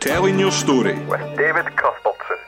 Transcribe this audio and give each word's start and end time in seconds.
Telling 0.00 0.38
your 0.38 0.52
story. 0.52 0.96
with 1.06 1.20
David 1.36 1.66
Cuthbertson. 1.76 2.41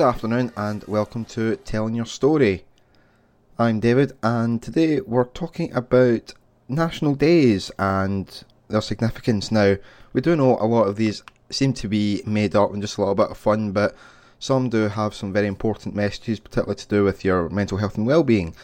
Good 0.00 0.06
afternoon 0.06 0.50
and 0.56 0.82
welcome 0.84 1.26
to 1.26 1.56
Telling 1.56 1.94
Your 1.94 2.06
Story. 2.06 2.64
I'm 3.58 3.80
David, 3.80 4.14
and 4.22 4.62
today 4.62 5.00
we're 5.00 5.26
talking 5.26 5.70
about 5.74 6.32
national 6.70 7.16
days 7.16 7.70
and 7.78 8.42
their 8.68 8.80
significance. 8.80 9.52
Now, 9.52 9.76
we 10.14 10.22
do 10.22 10.36
know 10.36 10.56
a 10.58 10.64
lot 10.64 10.84
of 10.84 10.96
these 10.96 11.22
seem 11.50 11.74
to 11.74 11.86
be 11.86 12.22
made 12.24 12.56
up 12.56 12.72
and 12.72 12.80
just 12.80 12.96
a 12.96 13.02
little 13.02 13.14
bit 13.14 13.28
of 13.28 13.36
fun, 13.36 13.72
but 13.72 13.94
some 14.38 14.70
do 14.70 14.88
have 14.88 15.14
some 15.14 15.34
very 15.34 15.46
important 15.46 15.94
messages, 15.94 16.40
particularly 16.40 16.76
to 16.76 16.88
do 16.88 17.04
with 17.04 17.22
your 17.22 17.50
mental 17.50 17.76
health 17.76 17.98
and 17.98 18.06
well-being. 18.06 18.54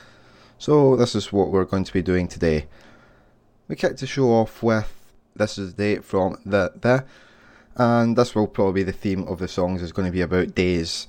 So 0.57 0.97
this 0.97 1.15
is 1.15 1.35
what 1.35 1.51
we're 1.51 1.67
going 1.67 1.85
to 1.85 1.93
be 1.93 2.01
doing 2.01 2.29
today. 2.29 2.65
We 3.69 3.77
kicked 3.77 4.01
the 4.01 4.07
show 4.07 4.31
off 4.31 4.63
with 4.63 4.91
this 5.35 5.59
is 5.59 5.75
the 5.75 5.97
date 5.97 6.05
from 6.05 6.39
the 6.47 6.73
the, 6.81 7.05
and 7.77 8.17
this 8.17 8.35
will 8.35 8.47
probably 8.47 8.85
be 8.85 8.91
the 8.91 8.93
theme 8.93 9.25
of 9.25 9.39
the 9.39 9.49
songs 9.49 9.83
is 9.83 9.93
going 9.93 10.07
to 10.07 10.13
be 10.13 10.23
about 10.23 10.55
days. 10.55 11.07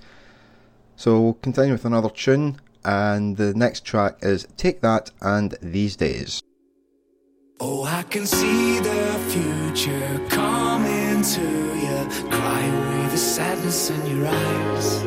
So 0.97 1.21
we'll 1.21 1.33
continue 1.35 1.73
with 1.73 1.85
another 1.85 2.09
tune, 2.09 2.59
and 2.83 3.37
the 3.37 3.53
next 3.53 3.85
track 3.85 4.17
is 4.23 4.47
Take 4.57 4.81
That 4.81 5.11
and 5.21 5.55
These 5.61 5.95
Days. 5.95 6.41
Oh, 7.59 7.83
I 7.83 8.01
can 8.03 8.25
see 8.25 8.79
the 8.79 9.19
future 9.29 10.19
coming 10.29 11.21
to 11.21 11.41
you. 11.41 12.29
Cry 12.31 12.63
away 12.65 13.09
the 13.09 13.17
sadness 13.17 13.91
in 13.91 14.17
your 14.17 14.27
eyes. 14.27 15.03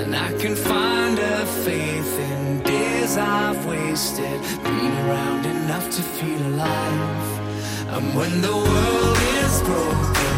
And 0.00 0.16
I 0.16 0.32
can 0.38 0.56
find 0.56 1.16
a 1.18 1.46
faith 1.64 2.18
in 2.18 2.62
days 2.64 3.16
I've 3.16 3.64
wasted. 3.66 4.40
Been 4.64 4.92
around 5.06 5.46
enough 5.46 5.90
to 5.90 6.02
feel 6.02 6.46
alive. 6.48 7.40
And 7.94 8.16
when 8.16 8.40
the 8.40 8.56
world 8.56 9.18
is 9.44 9.62
broken, 9.62 10.29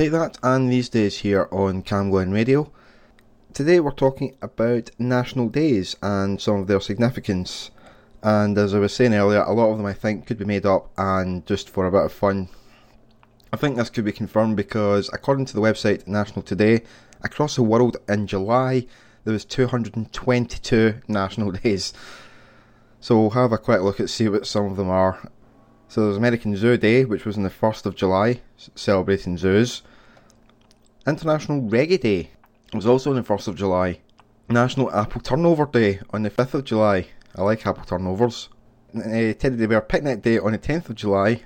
Take 0.00 0.12
that 0.12 0.38
and 0.42 0.72
these 0.72 0.88
days 0.88 1.18
here 1.18 1.46
on 1.52 1.82
Camglen 1.82 2.32
Radio. 2.32 2.72
Today 3.52 3.80
we're 3.80 3.90
talking 3.90 4.34
about 4.40 4.90
national 4.98 5.50
days 5.50 5.94
and 6.00 6.40
some 6.40 6.56
of 6.56 6.68
their 6.68 6.80
significance. 6.80 7.70
And 8.22 8.56
as 8.56 8.72
I 8.72 8.78
was 8.78 8.94
saying 8.94 9.12
earlier, 9.12 9.42
a 9.42 9.52
lot 9.52 9.70
of 9.70 9.76
them 9.76 9.84
I 9.84 9.92
think 9.92 10.26
could 10.26 10.38
be 10.38 10.46
made 10.46 10.64
up 10.64 10.90
and 10.96 11.44
just 11.44 11.68
for 11.68 11.84
a 11.84 11.92
bit 11.92 12.00
of 12.00 12.14
fun. 12.14 12.48
I 13.52 13.58
think 13.58 13.76
this 13.76 13.90
could 13.90 14.06
be 14.06 14.10
confirmed 14.12 14.56
because 14.56 15.10
according 15.12 15.44
to 15.44 15.54
the 15.54 15.60
website 15.60 16.08
National 16.08 16.40
Today, 16.40 16.80
across 17.20 17.56
the 17.56 17.62
world 17.62 17.98
in 18.08 18.26
July 18.26 18.86
there 19.24 19.34
was 19.34 19.44
222 19.44 20.94
national 21.08 21.50
days. 21.50 21.92
So 23.00 23.20
we'll 23.20 23.30
have 23.32 23.52
a 23.52 23.58
quick 23.58 23.82
look 23.82 24.00
at 24.00 24.08
see 24.08 24.30
what 24.30 24.46
some 24.46 24.64
of 24.64 24.78
them 24.78 24.88
are. 24.88 25.30
So 25.88 26.04
there's 26.04 26.16
American 26.16 26.56
Zoo 26.56 26.78
Day, 26.78 27.04
which 27.04 27.26
was 27.26 27.36
on 27.36 27.42
the 27.42 27.50
1st 27.50 27.84
of 27.84 27.96
July, 27.96 28.40
celebrating 28.56 29.36
zoos. 29.36 29.82
International 31.06 31.62
Reggae 31.62 32.00
Day 32.00 32.30
was 32.74 32.86
also 32.86 33.10
on 33.10 33.16
the 33.16 33.22
1st 33.22 33.48
of 33.48 33.56
July. 33.56 34.00
National 34.48 34.92
Apple 34.92 35.20
Turnover 35.20 35.66
Day 35.66 36.00
on 36.10 36.22
the 36.22 36.30
5th 36.30 36.54
of 36.54 36.64
July. 36.64 37.06
I 37.36 37.42
like 37.42 37.66
apple 37.66 37.84
turnovers. 37.84 38.48
Uh, 38.94 39.32
Teddy 39.32 39.66
Bear 39.66 39.80
Picnic 39.80 40.22
Day 40.22 40.38
on 40.38 40.52
the 40.52 40.58
10th 40.58 40.90
of 40.90 40.96
July. 40.96 41.42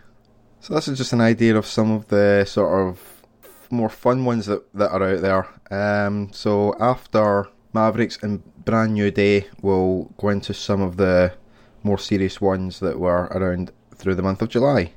So 0.61 0.75
this 0.75 0.89
is 0.89 0.99
just 0.99 1.13
an 1.13 1.21
idea 1.21 1.57
of 1.57 1.67
some 1.67 1.93
of 1.93 2.09
the 2.09 2.45
sort 2.47 2.89
of 2.89 3.23
more 3.71 3.91
fun 3.91 4.25
ones 4.25 4.47
that, 4.47 4.65
that 4.75 4.91
are 4.91 5.03
out 5.03 5.21
there. 5.21 6.07
Um, 6.07 6.33
so 6.33 6.75
after 6.81 7.47
Mavericks 7.73 8.19
and 8.23 8.43
Brand 8.65 8.95
New 8.95 9.11
Day 9.11 9.47
we'll 9.61 10.05
go 10.17 10.31
into 10.31 10.55
some 10.55 10.81
of 10.81 10.97
the 10.97 11.35
more 11.83 11.99
serious 11.99 12.41
ones 12.41 12.81
that 12.81 12.99
were 12.99 13.25
around 13.27 13.73
through 13.95 14.15
the 14.15 14.23
month 14.23 14.41
of 14.43 14.49
July. 14.49 14.93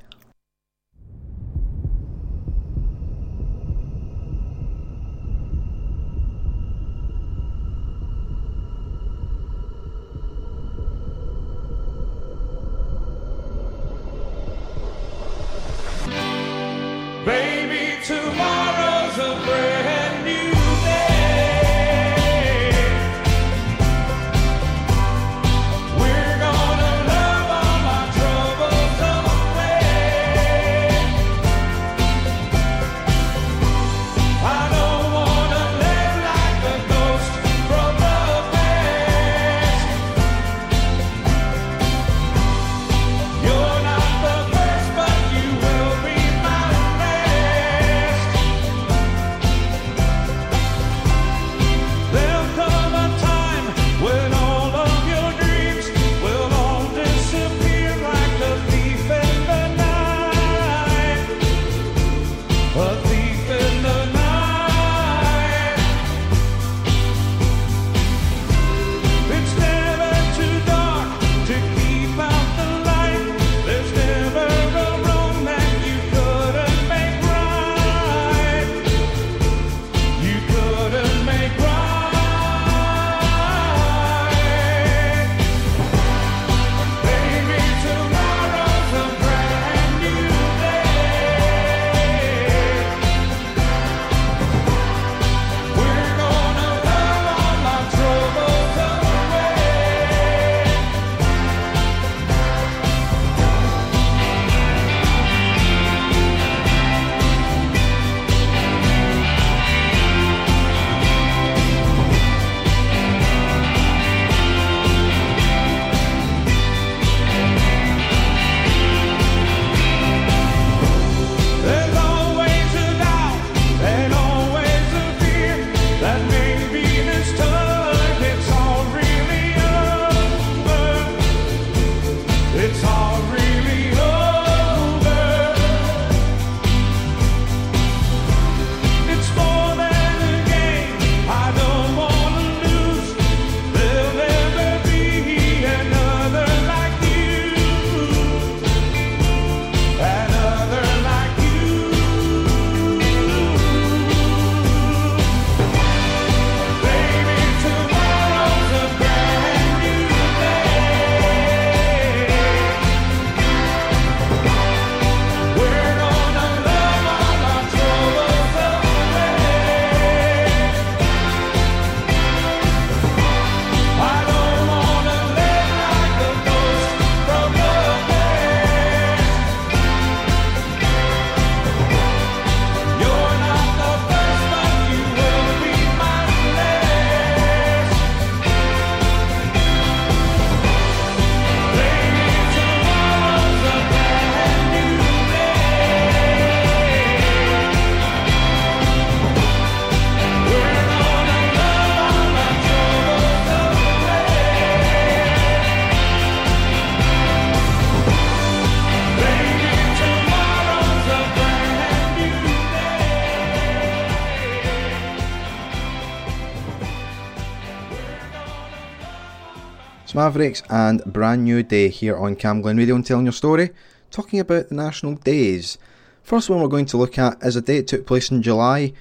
Mavericks 220.18 220.64
and 220.68 221.00
Brand 221.04 221.44
New 221.44 221.62
Day 221.62 221.88
here 221.88 222.16
on 222.16 222.34
Camglen 222.34 222.76
Radio 222.76 222.96
and 222.96 223.06
telling 223.06 223.24
your 223.24 223.32
story, 223.32 223.70
talking 224.10 224.40
about 224.40 224.68
the 224.68 224.74
national 224.74 225.14
days. 225.14 225.78
First 226.24 226.50
one 226.50 226.60
we're 226.60 226.66
going 226.66 226.86
to 226.86 226.96
look 226.96 227.20
at 227.20 227.40
is 227.40 227.54
a 227.54 227.60
day 227.60 227.76
that 227.76 227.86
took 227.86 228.04
place 228.04 228.28
in 228.28 228.42
July, 228.42 228.94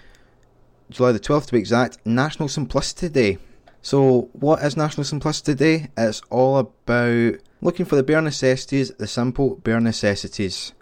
July 0.91 1.11
the 1.11 1.19
12th 1.19 1.47
to 1.47 1.53
be 1.53 1.57
exact, 1.57 1.97
National 2.05 2.47
Simplicity 2.47 3.09
Day. 3.09 3.39
So, 3.81 4.29
what 4.33 4.61
is 4.61 4.77
National 4.77 5.05
Simplicity 5.05 5.55
Day? 5.55 5.87
It's 5.97 6.21
all 6.29 6.59
about 6.59 7.39
looking 7.61 7.87
for 7.87 7.95
the 7.95 8.03
bare 8.03 8.21
necessities, 8.21 8.91
the 8.91 9.07
simple 9.07 9.55
bare 9.55 9.79
necessities, 9.79 10.73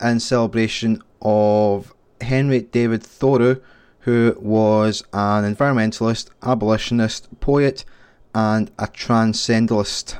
in 0.00 0.18
celebration 0.18 1.04
of 1.22 1.94
Henry 2.20 2.62
David 2.62 3.04
Thoreau, 3.04 3.60
who 4.00 4.36
was 4.40 5.04
an 5.12 5.44
environmentalist, 5.44 6.30
abolitionist, 6.42 7.28
poet, 7.38 7.84
and 8.34 8.70
a 8.78 8.86
transcendentalist. 8.86 10.18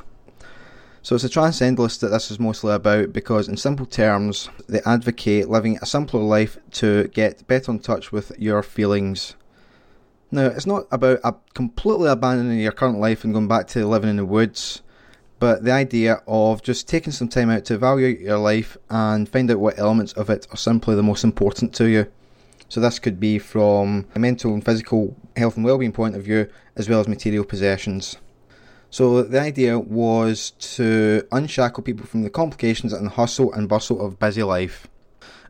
So 1.01 1.13
it's 1.13 1.23
a 1.23 1.29
transcendentalist 1.29 2.01
that 2.01 2.07
this 2.07 2.31
is 2.31 2.39
mostly 2.39 2.73
about 2.73 3.13
because, 3.13 3.47
in 3.47 3.57
simple 3.57 3.85
terms, 3.85 4.49
they 4.67 4.81
advocate 4.87 5.49
living 5.49 5.77
a 5.81 5.85
simpler 5.85 6.21
life 6.21 6.57
to 6.71 7.09
get 7.09 7.45
better 7.45 7.71
in 7.71 7.79
touch 7.79 8.11
with 8.11 8.31
your 8.39 8.63
feelings. 8.63 9.35
Now, 10.31 10.47
it's 10.47 10.65
not 10.65 10.87
about 10.91 11.21
completely 11.53 12.09
abandoning 12.09 12.59
your 12.59 12.71
current 12.71 12.99
life 12.99 13.23
and 13.23 13.33
going 13.33 13.47
back 13.47 13.67
to 13.67 13.85
living 13.85 14.09
in 14.09 14.15
the 14.15 14.25
woods, 14.25 14.81
but 15.37 15.63
the 15.63 15.71
idea 15.71 16.23
of 16.27 16.63
just 16.63 16.87
taking 16.87 17.13
some 17.13 17.27
time 17.27 17.51
out 17.51 17.65
to 17.65 17.75
evaluate 17.75 18.19
your 18.19 18.39
life 18.39 18.75
and 18.89 19.29
find 19.29 19.51
out 19.51 19.59
what 19.59 19.77
elements 19.77 20.13
of 20.13 20.31
it 20.31 20.47
are 20.49 20.57
simply 20.57 20.95
the 20.95 21.03
most 21.03 21.23
important 21.23 21.75
to 21.75 21.85
you. 21.85 22.07
So 22.75 22.81
this 22.81 22.99
could 22.99 23.21
be 23.21 23.39
from 23.39 24.05
a 24.15 24.19
mental 24.19 24.53
and 24.53 24.61
physical 24.61 25.15
health 25.37 25.55
and 25.55 25.63
well-being 25.63 25.93
point 25.93 26.13
of 26.13 26.23
view, 26.23 26.49
as 26.75 26.89
well 26.89 26.99
as 26.99 27.07
material 27.07 27.45
possessions. 27.45 28.17
So 28.89 29.23
the 29.23 29.39
idea 29.39 29.79
was 29.79 30.51
to 30.75 31.25
unshackle 31.31 31.83
people 31.83 32.05
from 32.05 32.23
the 32.23 32.29
complications 32.29 32.91
and 32.91 33.07
hustle 33.07 33.53
and 33.53 33.69
bustle 33.69 34.05
of 34.05 34.19
busy 34.19 34.43
life. 34.43 34.87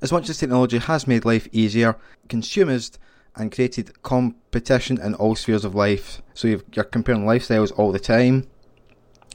As 0.03 0.11
much 0.11 0.29
as 0.29 0.37
technology 0.37 0.77
has 0.77 1.07
made 1.07 1.25
life 1.25 1.47
easier, 1.51 1.95
consumers 2.29 2.91
and 3.35 3.51
created 3.51 4.03
competition 4.03 5.01
in 5.01 5.15
all 5.15 5.35
spheres 5.35 5.65
of 5.65 5.73
life. 5.73 6.21
So 6.35 6.47
you've, 6.47 6.63
you're 6.73 6.85
comparing 6.85 7.25
lifestyles 7.25 7.75
all 7.75 7.91
the 7.91 7.97
time, 7.97 8.47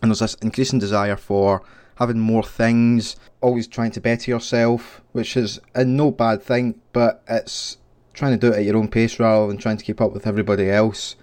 and 0.00 0.12
there's 0.12 0.20
this 0.20 0.34
increasing 0.34 0.78
desire 0.78 1.16
for 1.16 1.64
having 1.96 2.20
more 2.20 2.44
things, 2.44 3.16
always 3.40 3.66
trying 3.66 3.90
to 3.90 4.00
better 4.00 4.30
yourself, 4.30 5.02
which 5.10 5.36
is 5.36 5.58
a 5.74 5.84
no 5.84 6.12
bad 6.12 6.40
thing, 6.40 6.80
but 6.92 7.24
it's 7.28 7.78
trying 8.20 8.38
to 8.38 8.38
do 8.38 8.52
it 8.52 8.58
at 8.58 8.64
your 8.66 8.76
own 8.76 8.86
pace 8.86 9.18
rather 9.18 9.46
than 9.48 9.56
trying 9.56 9.78
to 9.78 9.84
keep 9.84 10.00
up 10.00 10.12
with 10.12 10.26
everybody 10.26 10.70
else. 10.70 11.16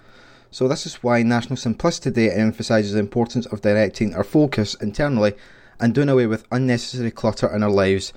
So 0.50 0.66
this 0.66 0.84
is 0.84 0.96
why 0.96 1.22
National 1.22 1.56
Simplicity 1.56 2.10
Day 2.10 2.30
emphasises 2.32 2.92
the 2.92 2.98
importance 2.98 3.46
of 3.46 3.60
directing 3.60 4.16
our 4.16 4.24
focus 4.24 4.74
internally 4.74 5.34
and 5.78 5.94
doing 5.94 6.08
away 6.08 6.26
with 6.26 6.48
unnecessary 6.50 7.12
clutter 7.12 7.54
in 7.54 7.62
our 7.62 7.70
lives. 7.70 8.12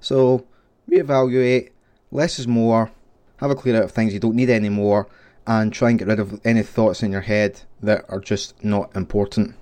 So 0.00 0.46
reevaluate, 0.90 1.70
less 2.10 2.40
is 2.40 2.48
more, 2.48 2.90
have 3.36 3.52
a 3.52 3.54
clear 3.54 3.76
out 3.76 3.84
of 3.84 3.92
things 3.92 4.12
you 4.12 4.18
don't 4.18 4.34
need 4.34 4.50
anymore, 4.50 5.08
and 5.46 5.72
try 5.72 5.90
and 5.90 5.98
get 5.98 6.08
rid 6.08 6.18
of 6.18 6.40
any 6.44 6.64
thoughts 6.64 7.04
in 7.04 7.12
your 7.12 7.20
head 7.20 7.60
that 7.82 8.04
are 8.08 8.20
just 8.20 8.64
not 8.64 8.96
important. 8.96 9.54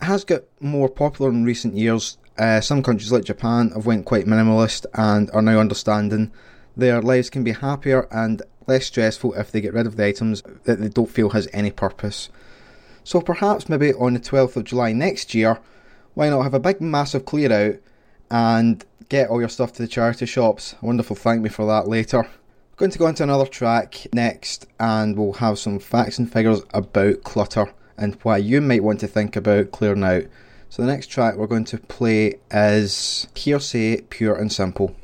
It 0.00 0.04
has 0.04 0.22
got 0.22 0.42
more 0.60 0.88
popular 0.88 1.32
in 1.32 1.44
recent 1.44 1.74
years. 1.74 2.16
Uh, 2.38 2.60
some 2.60 2.82
countries 2.82 3.10
like 3.10 3.24
Japan 3.24 3.70
have 3.70 3.86
went 3.86 4.04
quite 4.04 4.26
minimalist 4.26 4.86
and 4.94 5.30
are 5.32 5.42
now 5.42 5.58
understanding 5.58 6.30
their 6.76 7.02
lives 7.02 7.30
can 7.30 7.44
be 7.44 7.52
happier 7.52 8.08
and 8.10 8.42
less 8.66 8.86
stressful 8.86 9.34
if 9.34 9.50
they 9.50 9.60
get 9.60 9.74
rid 9.74 9.86
of 9.86 9.96
the 9.96 10.06
items 10.06 10.42
that 10.64 10.80
they 10.80 10.88
don't 10.88 11.10
feel 11.10 11.30
has 11.30 11.48
any 11.52 11.70
purpose. 11.70 12.28
So 13.04 13.20
perhaps 13.20 13.68
maybe 13.68 13.92
on 13.94 14.14
the 14.14 14.20
12th 14.20 14.56
of 14.56 14.64
July 14.64 14.92
next 14.92 15.34
year, 15.34 15.58
why 16.14 16.28
not 16.28 16.42
have 16.42 16.54
a 16.54 16.60
big 16.60 16.80
massive 16.80 17.24
clear 17.24 17.52
out 17.52 17.76
and 18.30 18.84
get 19.08 19.28
all 19.28 19.40
your 19.40 19.48
stuff 19.48 19.72
to 19.72 19.82
the 19.82 19.88
charity 19.88 20.26
shops? 20.26 20.74
Wonderful 20.80 21.16
thank 21.16 21.42
me 21.42 21.48
for 21.48 21.66
that 21.66 21.88
later. 21.88 22.22
We're 22.22 22.76
going 22.76 22.90
to 22.92 22.98
go 22.98 23.06
into 23.06 23.22
another 23.22 23.46
track 23.46 24.06
next 24.12 24.66
and 24.78 25.16
we'll 25.16 25.34
have 25.34 25.58
some 25.58 25.78
facts 25.78 26.18
and 26.18 26.32
figures 26.32 26.62
about 26.72 27.22
clutter 27.24 27.72
and 27.96 28.16
why 28.22 28.38
you 28.38 28.60
might 28.60 28.82
want 28.82 29.00
to 29.00 29.06
think 29.06 29.36
about 29.36 29.72
clearing 29.72 30.04
out. 30.04 30.24
So 30.68 30.82
the 30.82 30.88
next 30.88 31.08
track 31.08 31.36
we're 31.36 31.46
going 31.46 31.66
to 31.66 31.78
play 31.78 32.38
is 32.50 33.28
Hearsay 33.34 34.08
Pure 34.08 34.36
and 34.36 34.50
Simple. 34.50 34.96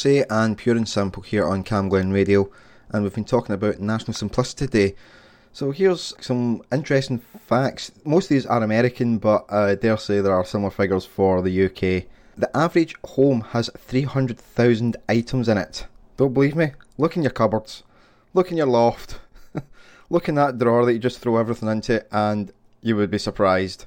Hearsay 0.00 0.24
and 0.30 0.56
Pure 0.56 0.78
and 0.78 0.88
Simple 0.88 1.22
here 1.22 1.46
on 1.46 1.62
Cam 1.62 1.90
Radio. 1.90 2.50
and 2.88 3.02
we've 3.02 3.14
been 3.14 3.22
talking 3.22 3.54
about 3.54 3.80
National 3.80 4.14
Simplicity 4.14 4.66
Day. 4.66 4.94
So 5.52 5.72
here's 5.72 6.14
some 6.20 6.62
interesting 6.72 7.18
facts. 7.18 7.92
Most 8.02 8.24
of 8.24 8.28
these 8.30 8.46
are 8.46 8.62
American, 8.62 9.18
but 9.18 9.44
I 9.52 9.74
dare 9.74 9.98
say 9.98 10.22
there 10.22 10.32
are 10.32 10.42
similar 10.42 10.70
figures 10.70 11.04
for 11.04 11.42
the 11.42 11.66
UK. 11.66 12.06
The 12.38 12.50
average 12.54 12.96
home 13.04 13.42
has 13.50 13.68
300,000 13.76 14.96
items 15.06 15.50
in 15.50 15.58
it. 15.58 15.86
Don't 16.16 16.32
believe 16.32 16.56
me? 16.56 16.72
Look 16.96 17.18
in 17.18 17.22
your 17.22 17.32
cupboards. 17.32 17.82
Look 18.32 18.50
in 18.50 18.56
your 18.56 18.68
loft. 18.68 19.18
Look 20.08 20.30
in 20.30 20.36
that 20.36 20.56
drawer 20.56 20.86
that 20.86 20.94
you 20.94 20.98
just 20.98 21.18
throw 21.18 21.36
everything 21.36 21.68
into, 21.68 22.06
and 22.10 22.52
you 22.80 22.96
would 22.96 23.10
be 23.10 23.18
surprised. 23.18 23.84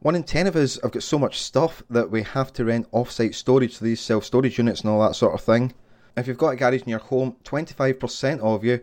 One 0.00 0.14
in 0.14 0.24
ten 0.24 0.46
of 0.46 0.56
us 0.56 0.78
have 0.82 0.92
got 0.92 1.02
so 1.02 1.18
much 1.18 1.40
stuff 1.40 1.82
that 1.88 2.10
we 2.10 2.22
have 2.22 2.52
to 2.54 2.64
rent 2.64 2.86
off-site 2.92 3.34
storage, 3.34 3.76
so 3.76 3.84
these 3.84 4.00
self-storage 4.00 4.58
units 4.58 4.82
and 4.82 4.90
all 4.90 5.00
that 5.06 5.16
sort 5.16 5.34
of 5.34 5.40
thing. 5.40 5.72
If 6.16 6.26
you've 6.26 6.38
got 6.38 6.50
a 6.50 6.56
garage 6.56 6.86
your 6.86 6.98
home, 6.98 7.36
25% 7.44 8.40
of 8.40 8.64
you 8.64 8.82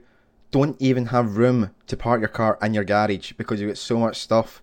don't 0.51 0.79
even 0.81 1.07
have 1.07 1.37
room 1.37 1.71
to 1.87 1.97
park 1.97 2.19
your 2.19 2.29
car 2.29 2.57
in 2.61 2.73
your 2.73 2.83
garage 2.83 3.33
because 3.33 3.59
you've 3.59 3.69
got 3.69 3.77
so 3.77 3.97
much 3.97 4.19
stuff. 4.19 4.61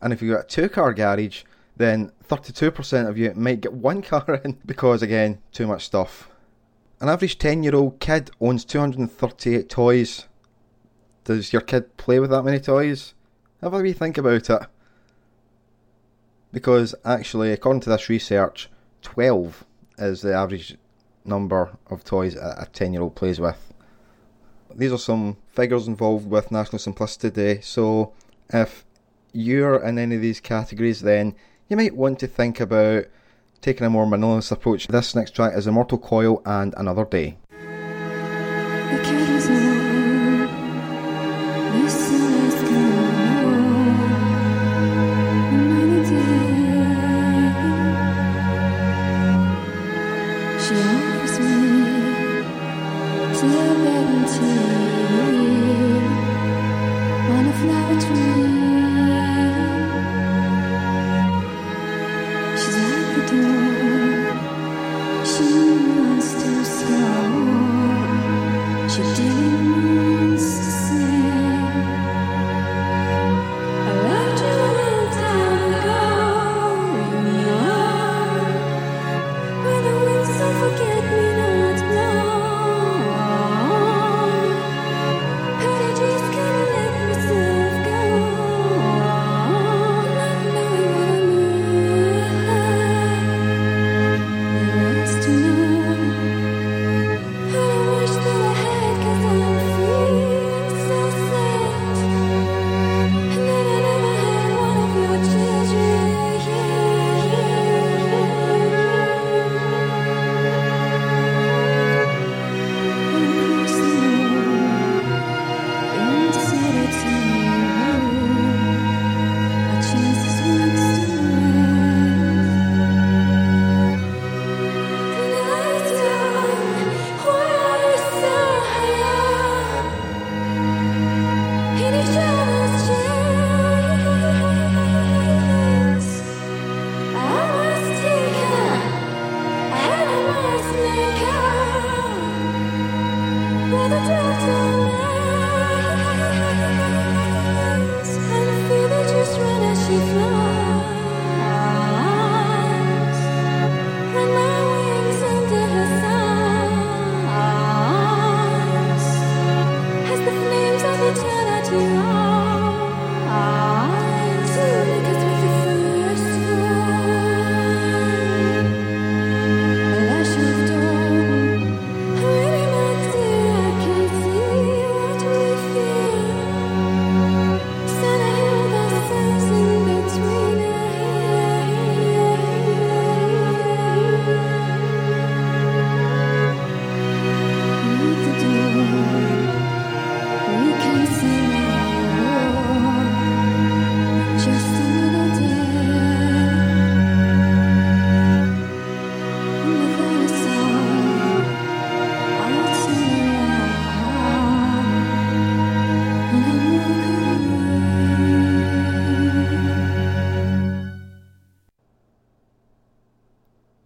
And 0.00 0.12
if 0.12 0.20
you've 0.20 0.34
got 0.34 0.44
a 0.44 0.48
two-car 0.48 0.92
garage, 0.92 1.42
then 1.76 2.12
32% 2.28 3.08
of 3.08 3.16
you 3.16 3.32
might 3.34 3.60
get 3.60 3.72
one 3.72 4.02
car 4.12 4.40
in 4.44 4.58
because, 4.66 5.02
again, 5.02 5.40
too 5.52 5.66
much 5.66 5.84
stuff. 5.84 6.28
An 7.00 7.08
average 7.08 7.38
10-year-old 7.38 8.00
kid 8.00 8.30
owns 8.40 8.64
238 8.64 9.68
toys. 9.68 10.26
Does 11.24 11.52
your 11.52 11.62
kid 11.62 11.96
play 11.96 12.20
with 12.20 12.30
that 12.30 12.44
many 12.44 12.60
toys? 12.60 13.14
Have 13.60 13.74
a 13.74 13.80
wee 13.80 13.92
think 13.92 14.18
about 14.18 14.50
it 14.50 14.66
because 16.52 16.94
actually, 17.04 17.52
according 17.52 17.80
to 17.80 17.90
this 17.90 18.08
research, 18.08 18.70
12 19.02 19.64
is 19.98 20.22
the 20.22 20.34
average 20.34 20.76
number 21.24 21.76
of 21.90 22.04
toys 22.04 22.34
a 22.34 22.68
10 22.72 22.92
year 22.92 23.02
old 23.02 23.14
plays 23.14 23.40
with. 23.40 23.72
These 24.74 24.92
are 24.92 24.98
some 24.98 25.36
figures 25.48 25.86
involved 25.86 26.28
with 26.28 26.50
National 26.50 26.78
Simplicity 26.78 27.30
Day, 27.30 27.60
so 27.60 28.12
if 28.50 28.84
you're 29.32 29.82
in 29.82 29.98
any 29.98 30.16
of 30.16 30.22
these 30.22 30.40
categories, 30.40 31.02
then 31.02 31.34
you 31.68 31.76
might 31.76 31.96
want 31.96 32.18
to 32.20 32.26
think 32.26 32.60
about 32.60 33.04
taking 33.60 33.86
a 33.86 33.90
more 33.90 34.06
minimalist 34.06 34.52
approach. 34.52 34.88
This 34.88 35.14
next 35.14 35.34
track 35.34 35.52
is 35.56 35.66
Immortal 35.66 35.98
Coil 35.98 36.42
and 36.44 36.74
Another 36.76 37.04
Day. 37.04 37.38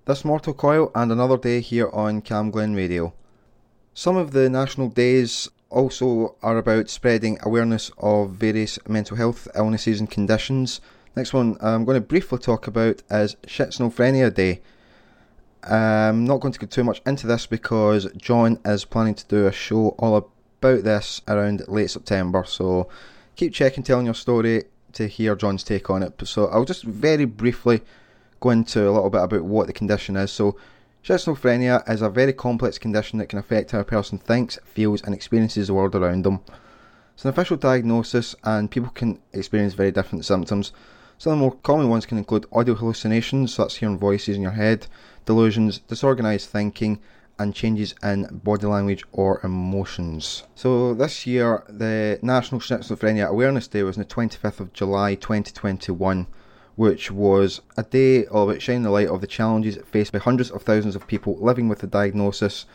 This 0.06 0.24
Mortal 0.24 0.54
Coil 0.54 0.92
and 0.94 1.10
Another 1.10 1.36
Day 1.36 1.60
here 1.60 1.90
on 1.92 2.22
Camglen 2.22 2.76
Radio. 2.76 3.12
Some 3.92 4.16
of 4.16 4.30
the 4.30 4.48
national 4.48 4.88
days 4.88 5.48
also 5.68 6.36
are 6.44 6.58
about 6.58 6.88
spreading 6.88 7.40
awareness 7.42 7.90
of 7.98 8.30
various 8.30 8.78
mental 8.86 9.16
health 9.16 9.48
illnesses 9.56 9.98
and 9.98 10.08
conditions. 10.08 10.80
Next 11.16 11.32
one 11.32 11.56
I'm 11.60 11.84
going 11.84 12.00
to 12.00 12.06
briefly 12.06 12.38
talk 12.38 12.68
about 12.68 13.02
is 13.10 13.34
Schizophrenia 13.48 14.32
Day. 14.32 14.62
I'm 15.64 16.24
not 16.24 16.38
going 16.38 16.52
to 16.52 16.60
go 16.60 16.68
too 16.68 16.84
much 16.84 17.02
into 17.04 17.26
this 17.26 17.46
because 17.46 18.06
John 18.16 18.60
is 18.64 18.84
planning 18.84 19.16
to 19.16 19.26
do 19.26 19.48
a 19.48 19.52
show 19.52 19.88
all 19.98 20.16
about 20.16 20.84
this 20.84 21.20
around 21.26 21.66
late 21.66 21.90
September, 21.90 22.44
so 22.46 22.88
keep 23.34 23.52
checking 23.52 23.82
Telling 23.82 24.06
Your 24.06 24.14
Story 24.14 24.66
to 24.92 25.08
hear 25.08 25.34
John's 25.34 25.64
take 25.64 25.90
on 25.90 26.04
it. 26.04 26.14
So 26.28 26.46
I'll 26.46 26.64
just 26.64 26.84
very 26.84 27.24
briefly 27.24 27.82
go 28.40 28.50
into 28.50 28.88
a 28.88 28.92
little 28.92 29.10
bit 29.10 29.22
about 29.22 29.42
what 29.44 29.66
the 29.66 29.72
condition 29.72 30.16
is. 30.16 30.30
So, 30.30 30.56
schizophrenia 31.04 31.88
is 31.88 32.02
a 32.02 32.10
very 32.10 32.32
complex 32.32 32.78
condition 32.78 33.18
that 33.18 33.28
can 33.28 33.38
affect 33.38 33.70
how 33.70 33.80
a 33.80 33.84
person 33.84 34.18
thinks, 34.18 34.58
feels, 34.64 35.02
and 35.02 35.14
experiences 35.14 35.68
the 35.68 35.74
world 35.74 35.94
around 35.94 36.24
them. 36.24 36.40
It's 37.14 37.24
an 37.24 37.30
official 37.30 37.56
diagnosis, 37.56 38.34
and 38.44 38.70
people 38.70 38.90
can 38.90 39.20
experience 39.32 39.74
very 39.74 39.90
different 39.90 40.24
symptoms. 40.24 40.72
Some 41.18 41.32
of 41.32 41.38
the 41.38 41.40
more 41.40 41.56
common 41.62 41.88
ones 41.88 42.04
can 42.04 42.18
include 42.18 42.44
audio 42.52 42.74
hallucinations, 42.74 43.54
so 43.54 43.62
that's 43.62 43.76
hearing 43.76 43.98
voices 43.98 44.36
in 44.36 44.42
your 44.42 44.50
head, 44.50 44.86
delusions, 45.24 45.78
disorganised 45.78 46.50
thinking, 46.50 47.00
and 47.38 47.54
changes 47.54 47.94
in 48.02 48.40
body 48.44 48.66
language 48.66 49.04
or 49.12 49.40
emotions. 49.44 50.42
So 50.54 50.94
this 50.94 51.26
year, 51.26 51.64
the 51.68 52.18
National 52.22 52.60
Schizophrenia 52.60 53.28
Awareness 53.28 53.68
Day 53.68 53.82
was 53.82 53.96
on 53.96 54.02
the 54.02 54.14
25th 54.14 54.60
of 54.60 54.72
July 54.72 55.14
2021, 55.14 56.26
which 56.76 57.10
was 57.10 57.60
a 57.76 57.82
day 57.82 58.26
of 58.26 58.62
shining 58.62 58.82
the 58.82 58.90
light 58.90 59.08
of 59.08 59.20
the 59.20 59.26
challenges 59.26 59.78
faced 59.90 60.12
by 60.12 60.18
hundreds 60.18 60.50
of 60.50 60.62
thousands 60.62 60.94
of 60.94 61.06
people 61.06 61.36
living 61.40 61.68
with 61.68 61.80
the 61.80 61.86
diagnosis 61.86 62.66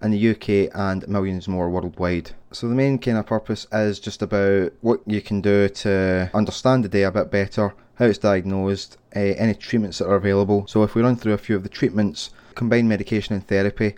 in 0.00 0.12
the 0.12 0.30
UK 0.30 0.70
and 0.74 1.08
millions 1.08 1.48
more 1.48 1.68
worldwide. 1.68 2.30
So 2.52 2.68
the 2.68 2.74
main 2.74 2.98
kind 2.98 3.18
of 3.18 3.26
purpose 3.26 3.66
is 3.72 3.98
just 3.98 4.22
about 4.22 4.72
what 4.80 5.00
you 5.06 5.20
can 5.20 5.40
do 5.40 5.68
to 5.68 6.30
understand 6.32 6.84
the 6.84 6.88
day 6.88 7.02
a 7.02 7.10
bit 7.10 7.30
better, 7.30 7.74
how 7.96 8.06
it's 8.06 8.18
diagnosed, 8.18 8.96
uh, 9.16 9.18
any 9.18 9.54
treatments 9.54 9.98
that 9.98 10.06
are 10.06 10.14
available. 10.14 10.66
So 10.68 10.82
if 10.84 10.94
we 10.94 11.02
run 11.02 11.16
through 11.16 11.32
a 11.32 11.38
few 11.38 11.56
of 11.56 11.64
the 11.64 11.68
treatments, 11.68 12.30
combined 12.58 12.88
medication 12.88 13.34
and 13.34 13.46
therapy. 13.46 13.94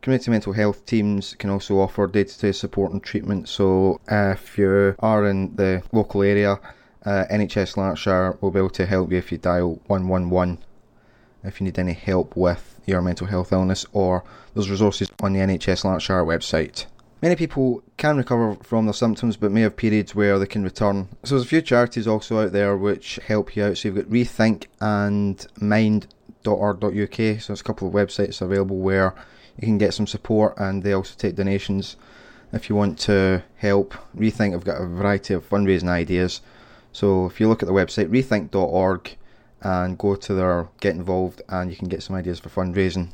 Community 0.00 0.30
mental 0.30 0.52
health 0.52 0.86
teams 0.86 1.34
can 1.34 1.50
also 1.50 1.78
offer 1.78 2.06
day-to-day 2.06 2.52
support 2.52 2.92
and 2.92 3.02
treatment. 3.02 3.48
So 3.48 4.00
if 4.08 4.56
you 4.56 4.94
are 5.00 5.26
in 5.26 5.56
the 5.56 5.82
local 5.92 6.22
area, 6.22 6.58
uh, 7.04 7.24
NHS 7.30 7.76
Lanarkshire 7.76 8.38
will 8.40 8.50
be 8.50 8.58
able 8.58 8.70
to 8.70 8.86
help 8.86 9.10
you 9.12 9.18
if 9.18 9.32
you 9.32 9.38
dial 9.38 9.80
111 9.86 10.58
if 11.44 11.60
you 11.60 11.64
need 11.64 11.78
any 11.78 11.92
help 11.92 12.36
with 12.36 12.80
your 12.86 13.00
mental 13.02 13.26
health 13.26 13.52
illness 13.52 13.86
or 13.92 14.24
those 14.54 14.70
resources 14.70 15.10
on 15.22 15.32
the 15.32 15.40
NHS 15.40 15.84
Lanarkshire 15.84 16.24
website. 16.24 16.86
Many 17.20 17.36
people 17.36 17.82
can 17.96 18.16
recover 18.16 18.54
from 18.62 18.86
their 18.86 18.92
symptoms 18.92 19.36
but 19.36 19.50
may 19.50 19.62
have 19.62 19.76
periods 19.76 20.14
where 20.14 20.38
they 20.38 20.46
can 20.46 20.62
return. 20.62 21.08
So 21.24 21.34
there's 21.34 21.46
a 21.46 21.48
few 21.48 21.62
charities 21.62 22.06
also 22.06 22.44
out 22.44 22.52
there 22.52 22.76
which 22.76 23.18
help 23.26 23.56
you 23.56 23.64
out. 23.64 23.78
So 23.78 23.88
you've 23.88 23.96
got 23.96 24.04
Rethink 24.04 24.66
and 24.80 25.44
Mind.org.uk. 25.60 26.82
So 26.82 27.46
there's 27.46 27.60
a 27.60 27.64
couple 27.64 27.88
of 27.88 27.94
websites 27.94 28.40
available 28.40 28.76
where 28.76 29.14
you 29.58 29.66
can 29.66 29.78
get 29.78 29.94
some 29.94 30.06
support 30.06 30.54
and 30.58 30.82
they 30.82 30.92
also 30.92 31.14
take 31.16 31.34
donations 31.34 31.96
if 32.52 32.68
you 32.70 32.76
want 32.76 32.98
to 33.00 33.42
help. 33.56 33.94
Rethink 34.16 34.52
have 34.52 34.64
got 34.64 34.80
a 34.80 34.86
variety 34.86 35.34
of 35.34 35.48
fundraising 35.48 35.88
ideas. 35.88 36.40
So 36.92 37.26
if 37.26 37.40
you 37.40 37.48
look 37.48 37.62
at 37.62 37.66
the 37.66 37.74
website 37.74 38.08
rethink.org 38.08 39.16
and 39.60 39.98
go 39.98 40.14
to 40.14 40.34
their 40.34 40.68
get 40.80 40.94
involved 40.94 41.42
and 41.48 41.70
you 41.70 41.76
can 41.76 41.88
get 41.88 42.02
some 42.02 42.16
ideas 42.16 42.38
for 42.38 42.48
fundraising. 42.48 43.10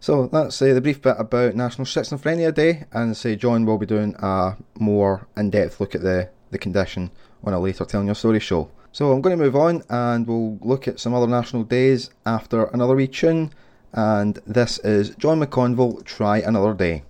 So 0.00 0.26
that's 0.26 0.60
uh, 0.60 0.74
the 0.74 0.80
brief 0.80 1.00
bit 1.00 1.16
about 1.18 1.54
National 1.54 1.86
Schizophrenia 1.86 2.54
Day 2.54 2.84
and 2.92 3.16
say 3.16 3.34
John 3.34 3.64
will 3.64 3.78
be 3.78 3.86
doing 3.86 4.14
a 4.18 4.56
more 4.78 5.26
in-depth 5.36 5.80
look 5.80 5.94
at 5.94 6.02
the, 6.02 6.28
the 6.50 6.58
condition 6.58 7.10
on 7.42 7.54
a 7.54 7.58
later 7.58 7.84
Telling 7.84 8.06
Your 8.06 8.14
Story 8.14 8.40
show. 8.40 8.70
So 8.92 9.12
I'm 9.12 9.20
going 9.20 9.36
to 9.36 9.42
move 9.42 9.56
on 9.56 9.82
and 9.88 10.26
we'll 10.26 10.58
look 10.60 10.86
at 10.86 11.00
some 11.00 11.14
other 11.14 11.26
national 11.26 11.64
days 11.64 12.10
after 12.24 12.64
another 12.66 12.94
wee 12.94 13.08
tune 13.08 13.52
and 13.92 14.38
this 14.46 14.78
is 14.80 15.10
John 15.10 15.40
McConville 15.40 16.04
Try 16.04 16.38
Another 16.38 16.74
Day. 16.74 17.02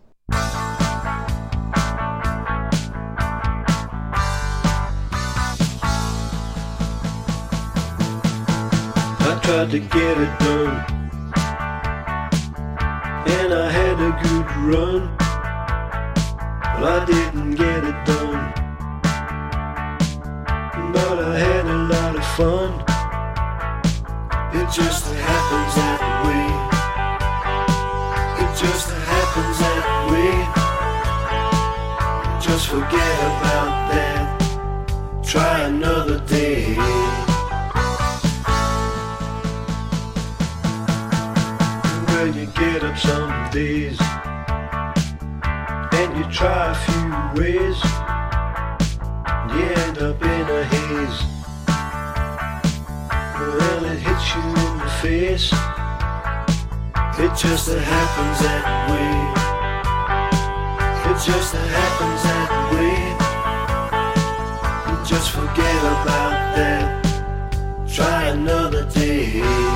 Tried 9.47 9.71
to 9.71 9.79
get 9.79 10.19
it 10.19 10.39
done, 10.41 10.85
and 13.37 13.55
I 13.55 13.71
had 13.71 13.97
a 14.01 14.11
good 14.25 14.47
run, 14.67 15.17
but 16.75 16.83
I 16.83 17.05
didn't 17.07 17.53
get 17.55 17.85
it 17.85 18.05
done. 18.05 18.53
But 20.93 21.19
I 21.21 21.39
had 21.39 21.65
a 21.65 21.79
lot 21.93 22.17
of 22.17 22.27
fun. 22.35 22.71
It 24.59 24.69
just 24.73 25.15
happens 25.15 25.75
that 25.79 26.01
way. 26.27 26.47
It 28.43 28.51
just 28.59 28.91
happens 29.13 29.59
that 29.65 29.87
way. 30.11 30.33
Just 32.41 32.67
forget 32.67 33.17
about 33.37 33.73
that. 33.93 34.25
Try 35.23 35.69
another 35.69 36.19
day. 36.27 37.26
You 42.35 42.47
get 42.47 42.83
up 42.83 42.99
some 42.99 43.51
days 43.51 44.01
and 45.93 46.17
you 46.17 46.25
try 46.33 46.73
a 46.73 46.75
few 46.75 47.41
ways. 47.41 47.79
and 49.27 49.51
You 49.53 49.67
end 49.85 49.99
up 49.99 50.21
in 50.23 50.49
a 50.59 50.65
haze. 50.65 51.19
Well, 53.39 53.85
it 53.85 53.99
hits 53.99 54.35
you 54.35 54.43
in 54.43 54.79
the 54.79 54.91
face. 55.03 55.53
It 57.19 57.33
just 57.37 57.69
happens 57.69 58.39
that 58.47 58.67
way. 58.91 59.13
It 61.11 61.19
just 61.23 61.55
happens 61.55 62.23
that 62.29 62.51
way. 62.73 62.97
You 64.89 64.97
just 65.05 65.31
forget 65.31 65.79
about 65.97 66.57
that. 66.57 66.87
Try 67.89 68.29
another 68.29 68.85
day. 68.91 69.76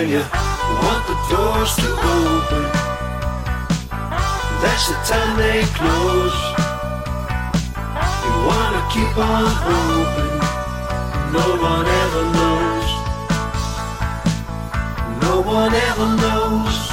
When 0.00 0.08
you 0.08 0.24
want 0.82 1.06
the 1.08 1.16
doors 1.28 1.76
to 1.76 1.88
open. 1.92 2.64
That's 4.62 4.88
the 4.88 4.96
time 5.04 5.36
they 5.36 5.60
close. 5.76 6.38
You 8.24 8.32
wanna 8.48 8.82
keep 8.94 9.12
on 9.18 9.44
hoping. 9.66 10.36
No 11.36 11.48
one 11.70 11.86
ever 12.02 12.24
knows. 12.36 12.88
No 15.22 15.34
one 15.42 15.74
ever 15.74 16.06
knows. 16.22 16.89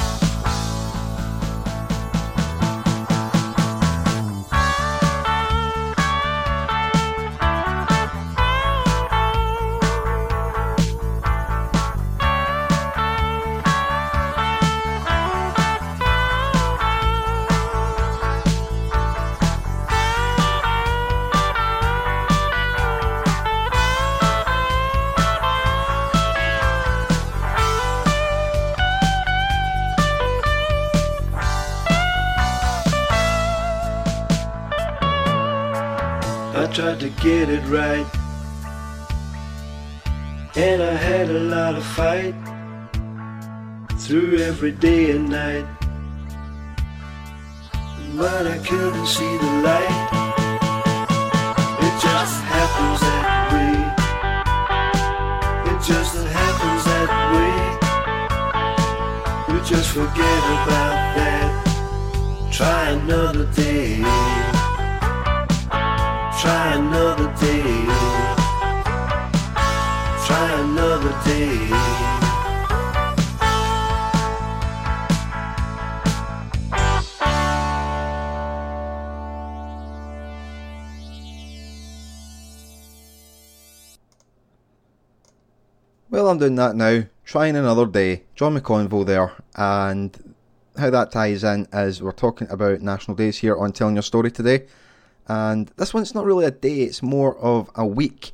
Get 37.20 37.48
it 37.48 37.62
right. 37.66 38.06
And 40.56 40.82
I 40.82 40.92
had 40.92 41.30
a 41.30 41.40
lot 41.40 41.74
of 41.74 41.84
fight 41.84 42.34
through 43.98 44.38
every 44.38 44.72
day 44.72 45.10
and 45.10 45.28
night. 45.28 45.66
But 48.16 48.46
I 48.46 48.58
couldn't 48.58 49.06
see 49.06 49.36
the 49.38 49.52
light. 49.68 50.08
It 51.86 51.94
just 52.00 52.36
happens 52.54 53.00
that 53.00 53.26
way. 53.52 53.74
It 55.70 55.78
just 55.82 56.16
happens 56.26 56.84
that 56.84 57.10
way. 57.34 57.68
Just 59.68 59.90
forget 59.90 60.42
about 60.62 60.96
that. 61.18 61.48
Try 62.50 62.90
another 62.92 63.44
day. 63.52 64.37
Try 66.48 66.76
another 66.76 67.26
day. 67.38 67.84
Try 70.24 70.60
another 70.62 71.14
day. 71.26 71.68
Well, 86.08 86.30
I'm 86.30 86.38
doing 86.38 86.54
that 86.54 86.74
now. 86.74 87.04
Trying 87.26 87.56
another 87.56 87.84
day. 87.84 88.22
John 88.34 88.58
McConville 88.58 89.04
there. 89.04 89.32
And 89.54 90.34
how 90.78 90.88
that 90.88 91.12
ties 91.12 91.44
in 91.44 91.68
is 91.74 92.00
we're 92.00 92.12
talking 92.12 92.48
about 92.48 92.80
national 92.80 93.18
days 93.18 93.36
here 93.36 93.58
on 93.58 93.72
Telling 93.72 93.96
Your 93.96 94.02
Story 94.02 94.30
today. 94.30 94.64
And 95.28 95.68
this 95.76 95.92
one's 95.92 96.14
not 96.14 96.24
really 96.24 96.46
a 96.46 96.50
day, 96.50 96.80
it's 96.80 97.02
more 97.02 97.36
of 97.36 97.70
a 97.74 97.86
week. 97.86 98.32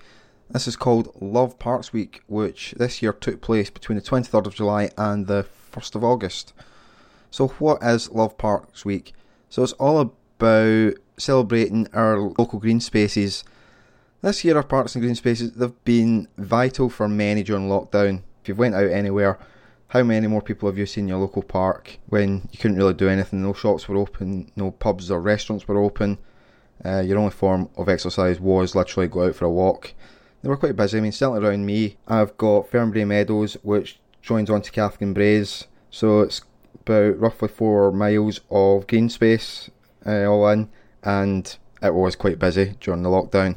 This 0.49 0.69
is 0.69 0.77
called 0.77 1.11
Love 1.21 1.59
Parks 1.59 1.93
Week, 1.93 2.23
which 2.29 2.75
this 2.77 3.03
year 3.03 3.13
took 3.13 3.41
place 3.41 3.71
between 3.71 3.97
the 3.97 4.03
23rd 4.03 4.47
of 4.47 4.55
July 4.55 4.91
and 4.97 5.27
the 5.27 5.45
1st 5.73 5.97
of 5.97 6.05
August. 6.05 6.53
So, 7.31 7.49
what 7.49 7.83
is 7.83 8.11
Love 8.11 8.39
Parks 8.39 8.85
Week? 8.85 9.13
So, 9.49 9.65
it's 9.65 9.73
all 9.73 9.99
about 9.99 10.95
celebrating 11.17 11.89
our 11.93 12.21
local 12.21 12.61
green 12.61 12.79
spaces. 12.79 13.43
This 14.23 14.45
year, 14.45 14.57
our 14.57 14.63
parks 14.63 14.95
and 14.95 15.03
green 15.03 15.17
spaces 15.17 15.53
they've 15.53 15.85
been 15.85 16.29
vital 16.39 16.89
for 16.89 17.09
many 17.09 17.43
during 17.43 17.69
lockdown. 17.69 18.23
If 18.43 18.49
you've 18.49 18.59
went 18.59 18.77
out 18.77 18.91
anywhere, 18.91 19.39
how 19.89 20.03
many 20.03 20.27
more 20.27 20.43
people 20.43 20.69
have 20.69 20.79
you 20.79 20.87
seen 20.87 21.05
in 21.05 21.09
your 21.09 21.19
local 21.19 21.43
park 21.43 21.99
when 22.07 22.49
you 22.53 22.59
couldn't 22.59 22.77
really 22.77 22.95
do 22.95 23.09
anything? 23.09 23.43
No 23.43 23.53
shops 23.53 23.89
were 23.89 23.97
open, 23.97 24.53
no 24.55 24.71
pubs 24.71 25.11
or 25.11 25.21
restaurants 25.21 25.67
were 25.67 25.83
open. 25.83 26.19
Uh, 26.85 27.01
your 27.01 27.19
only 27.19 27.31
form 27.31 27.69
of 27.77 27.89
exercise 27.89 28.39
was 28.39 28.75
literally 28.75 29.09
go 29.09 29.27
out 29.27 29.35
for 29.35 29.47
a 29.47 29.51
walk. 29.51 29.95
They 30.43 30.49
were 30.49 30.57
quite 30.57 30.77
busy. 30.77 30.99
I 30.99 31.01
mean, 31.01 31.13
certainly 31.13 31.47
around 31.47 31.65
me, 31.65 31.97
I've 32.07 32.37
got 32.37 32.71
Fernbrae 32.71 33.07
Meadows, 33.07 33.57
which 33.63 33.99
joins 34.21 34.51
on 34.51 34.63
to 34.63 34.71
Cathkin 34.71 35.15
Braes, 35.15 35.67
so 35.91 36.21
it's 36.21 36.43
about 36.81 37.19
roughly 37.19 37.49
four 37.49 37.93
miles 37.93 38.41
of 38.51 38.87
green 38.87 39.09
space 39.09 39.71
uh, 40.07 40.25
all 40.25 40.49
in, 40.49 40.69
and 41.03 41.57
it 41.83 41.95
was 41.95 42.17
quite 42.17 42.39
busy 42.39 42.75
during 42.81 43.03
the 43.03 43.09
lockdown. 43.09 43.57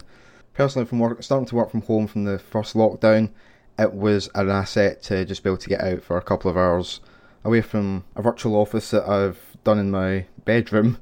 Personally, 0.53 0.85
from 0.85 0.99
work, 0.99 1.21
starting 1.21 1.45
to 1.47 1.55
work 1.55 1.71
from 1.71 1.81
home 1.81 2.07
from 2.07 2.23
the 2.23 2.39
first 2.39 2.75
lockdown, 2.75 3.31
it 3.77 3.93
was 3.93 4.29
an 4.33 4.49
asset 4.49 5.03
to 5.03 5.25
just 5.25 5.43
be 5.43 5.49
able 5.49 5.57
to 5.57 5.69
get 5.69 5.81
out 5.81 6.01
for 6.01 6.17
a 6.17 6.21
couple 6.21 6.49
of 6.49 6.57
hours 6.57 6.99
away 7.43 7.61
from 7.61 8.03
a 8.15 8.21
virtual 8.21 8.55
office 8.55 8.91
that 8.91 9.07
I've 9.07 9.57
done 9.63 9.79
in 9.79 9.91
my 9.91 10.25
bedroom 10.45 10.97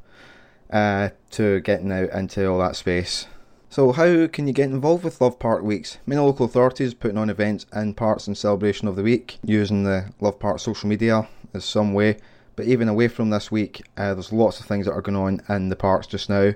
uh, 0.69 1.09
to 1.31 1.59
getting 1.61 1.91
out 1.91 2.09
into 2.09 2.45
all 2.47 2.59
that 2.59 2.75
space. 2.75 3.27
So, 3.69 3.91
how 3.91 4.27
can 4.27 4.47
you 4.47 4.53
get 4.53 4.69
involved 4.69 5.03
with 5.03 5.19
Love 5.19 5.37
Park 5.37 5.63
Weeks? 5.63 5.97
Many 6.05 6.21
local 6.21 6.45
authorities 6.45 6.93
putting 6.93 7.17
on 7.17 7.29
events 7.29 7.65
in 7.75 7.93
parks 7.93 8.27
in 8.27 8.35
celebration 8.35 8.87
of 8.87 8.95
the 8.95 9.03
week, 9.03 9.37
using 9.43 9.83
the 9.83 10.13
Love 10.21 10.39
Park 10.39 10.59
social 10.59 10.87
media 10.87 11.27
as 11.53 11.65
some 11.65 11.93
way. 11.93 12.17
But 12.55 12.67
even 12.67 12.87
away 12.87 13.09
from 13.09 13.31
this 13.31 13.51
week, 13.51 13.83
uh, 13.97 14.13
there's 14.13 14.31
lots 14.31 14.59
of 14.59 14.65
things 14.65 14.85
that 14.85 14.93
are 14.93 15.01
going 15.01 15.17
on 15.17 15.41
in 15.53 15.69
the 15.69 15.75
parks 15.75 16.07
just 16.07 16.29
now. 16.29 16.53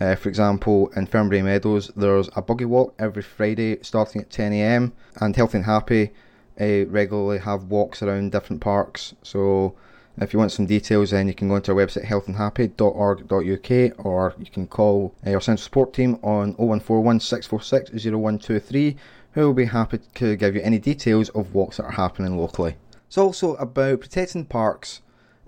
Uh, 0.00 0.14
for 0.14 0.28
example, 0.28 0.88
in 0.96 1.06
Fernbrae 1.06 1.44
Meadows, 1.44 1.90
there's 1.96 2.28
a 2.34 2.42
buggy 2.42 2.64
walk 2.64 2.94
every 2.98 3.22
Friday 3.22 3.78
starting 3.82 4.22
at 4.22 4.30
10am, 4.30 4.92
and 5.20 5.36
Healthy 5.36 5.58
and 5.58 5.66
Happy 5.66 6.12
uh, 6.60 6.86
regularly 6.86 7.38
have 7.38 7.64
walks 7.64 8.02
around 8.02 8.32
different 8.32 8.62
parks. 8.62 9.14
So, 9.22 9.74
if 10.18 10.32
you 10.32 10.38
want 10.38 10.52
some 10.52 10.66
details, 10.66 11.10
then 11.10 11.26
you 11.26 11.34
can 11.34 11.48
go 11.48 11.56
onto 11.56 11.72
our 11.72 11.84
website 11.84 12.06
healthandhappy.org.uk 12.06 14.06
or 14.06 14.34
you 14.38 14.46
can 14.46 14.66
call 14.66 15.14
uh, 15.26 15.30
our 15.30 15.40
central 15.40 15.64
support 15.64 15.92
team 15.92 16.18
on 16.22 16.52
0141 16.52 17.20
646 17.20 18.04
0123 18.04 18.96
who 19.32 19.40
will 19.40 19.54
be 19.54 19.64
happy 19.64 19.98
to 20.14 20.36
give 20.36 20.54
you 20.54 20.62
any 20.62 20.78
details 20.78 21.30
of 21.30 21.52
walks 21.52 21.78
that 21.78 21.84
are 21.84 21.92
happening 21.92 22.38
locally. 22.38 22.76
It's 23.08 23.18
also 23.18 23.56
about 23.56 24.00
protecting 24.00 24.44
parks. 24.44 25.00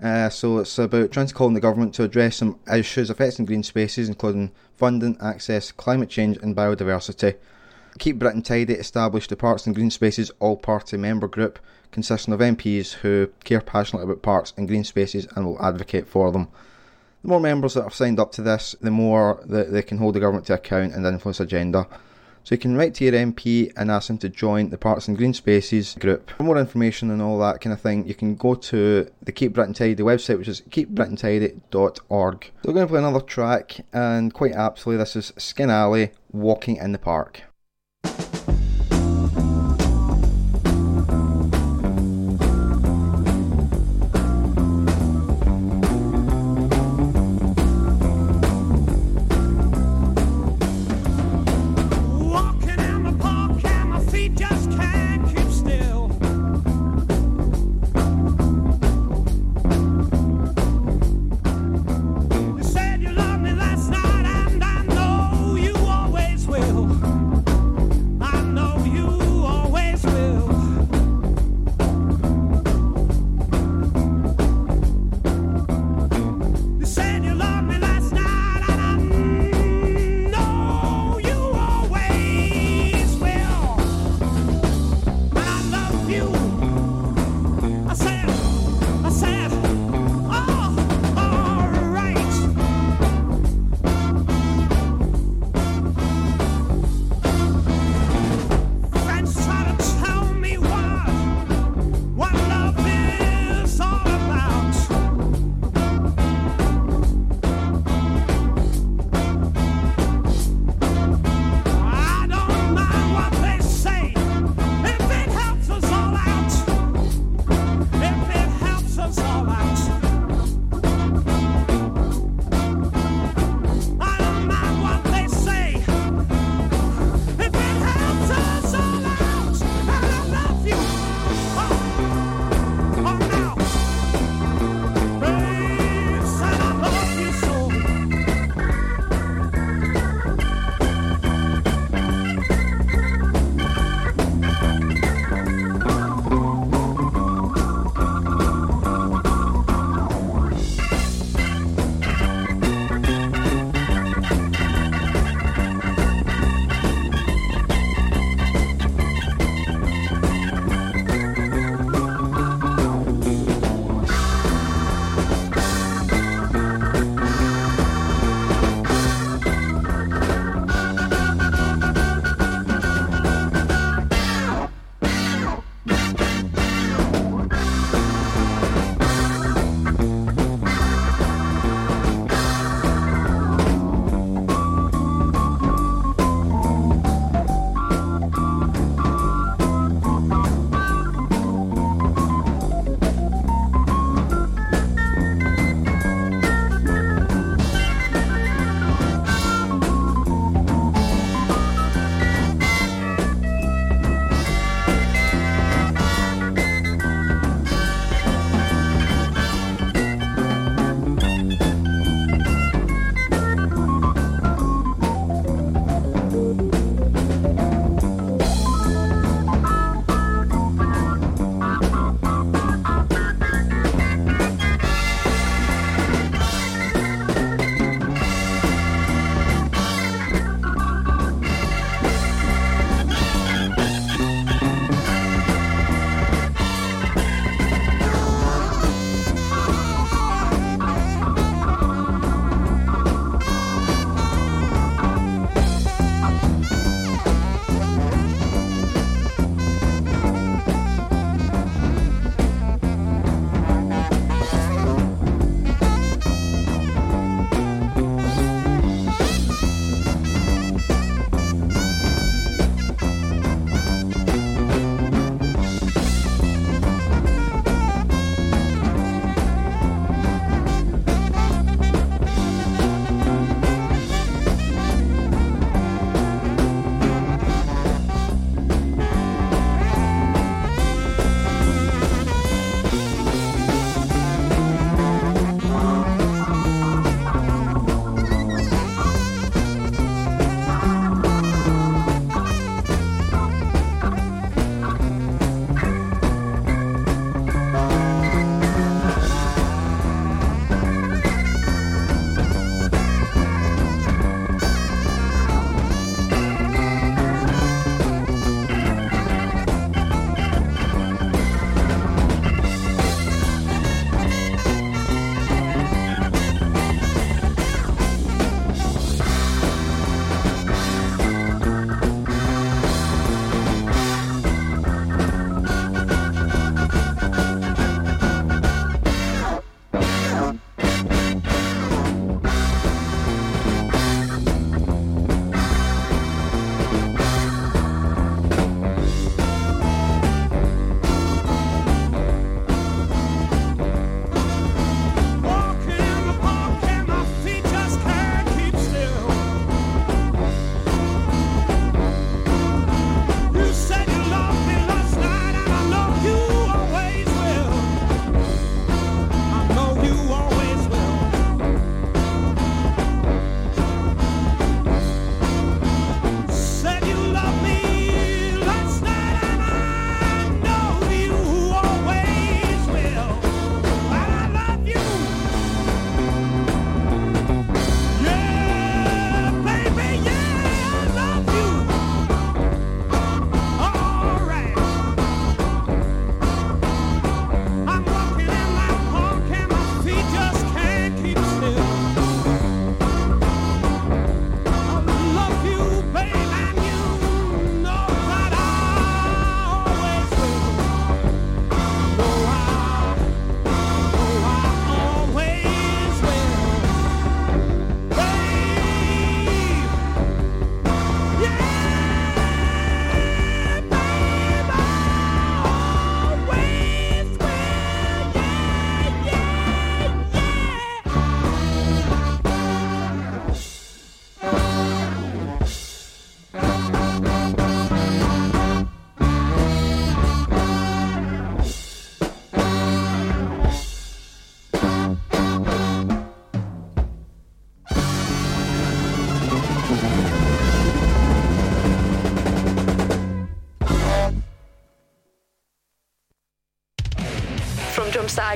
Uh, 0.03 0.29
so 0.29 0.59
it's 0.59 0.77
about 0.77 1.11
trying 1.11 1.27
to 1.27 1.33
call 1.33 1.47
on 1.47 1.53
the 1.53 1.61
government 1.61 1.93
to 1.95 2.03
address 2.03 2.37
some 2.37 2.59
issues 2.71 3.09
affecting 3.09 3.45
green 3.45 3.63
spaces, 3.63 4.09
including 4.09 4.51
funding, 4.75 5.17
access, 5.21 5.71
climate 5.71 6.09
change, 6.09 6.37
and 6.37 6.55
biodiversity. 6.55 7.35
Keep 7.97 8.19
Britain 8.19 8.43
Tidy 8.43 8.73
established 8.73 9.29
the 9.29 9.35
Parks 9.35 9.65
and 9.65 9.73
Green 9.73 9.89
Spaces 9.89 10.29
All 10.39 10.55
Party 10.55 10.97
member 10.97 11.27
group 11.27 11.57
consisting 11.91 12.33
of 12.33 12.39
MPs 12.39 12.93
who 12.93 13.29
care 13.43 13.61
passionately 13.61 14.09
about 14.09 14.21
parks 14.21 14.53
and 14.57 14.67
green 14.67 14.83
spaces 14.83 15.27
and 15.35 15.45
will 15.45 15.63
advocate 15.63 16.07
for 16.07 16.31
them. 16.31 16.47
The 17.23 17.29
more 17.29 17.39
members 17.39 17.73
that 17.73 17.83
have 17.83 17.93
signed 17.93 18.19
up 18.19 18.31
to 18.33 18.41
this, 18.41 18.75
the 18.81 18.91
more 18.91 19.43
that 19.45 19.71
they 19.71 19.81
can 19.81 19.97
hold 19.97 20.15
the 20.15 20.19
government 20.19 20.45
to 20.47 20.53
account 20.53 20.93
and 20.93 21.05
influence 21.05 21.39
agenda. 21.39 21.87
So 22.43 22.55
you 22.55 22.59
can 22.59 22.77
write 22.77 22.93
to 22.93 23.03
your 23.03 23.11
MP 23.11 23.73
and 23.75 23.91
ask 23.91 24.07
them 24.07 24.17
to 24.19 24.29
join 24.29 24.69
the 24.69 24.77
Parks 24.77 25.09
and 25.09 25.17
Green 25.17 25.33
Spaces 25.33 25.95
group. 25.95 26.31
For 26.37 26.43
more 26.43 26.57
information 26.57 27.11
and 27.11 27.21
all 27.21 27.37
that 27.39 27.59
kind 27.59 27.73
of 27.73 27.81
thing, 27.81 28.07
you 28.07 28.15
can 28.15 28.35
go 28.35 28.55
to 28.55 29.11
the 29.21 29.31
Keep 29.33 29.51
Britain 29.51 29.73
Tidy 29.73 30.01
website, 30.01 30.37
which 30.37 30.47
is 30.47 30.61
keepbritaintidy.org. 30.61 32.43
So 32.45 32.51
we're 32.63 32.73
going 32.73 32.87
to 32.87 32.89
play 32.89 32.99
another 32.99 33.19
track, 33.19 33.81
and 33.91 34.33
quite 34.33 34.53
aptly, 34.53 34.95
this 34.95 35.17
is 35.17 35.33
Skin 35.37 35.69
Alley, 35.69 36.11
Walking 36.31 36.77
in 36.77 36.93
the 36.93 36.99
Park. 36.99 37.41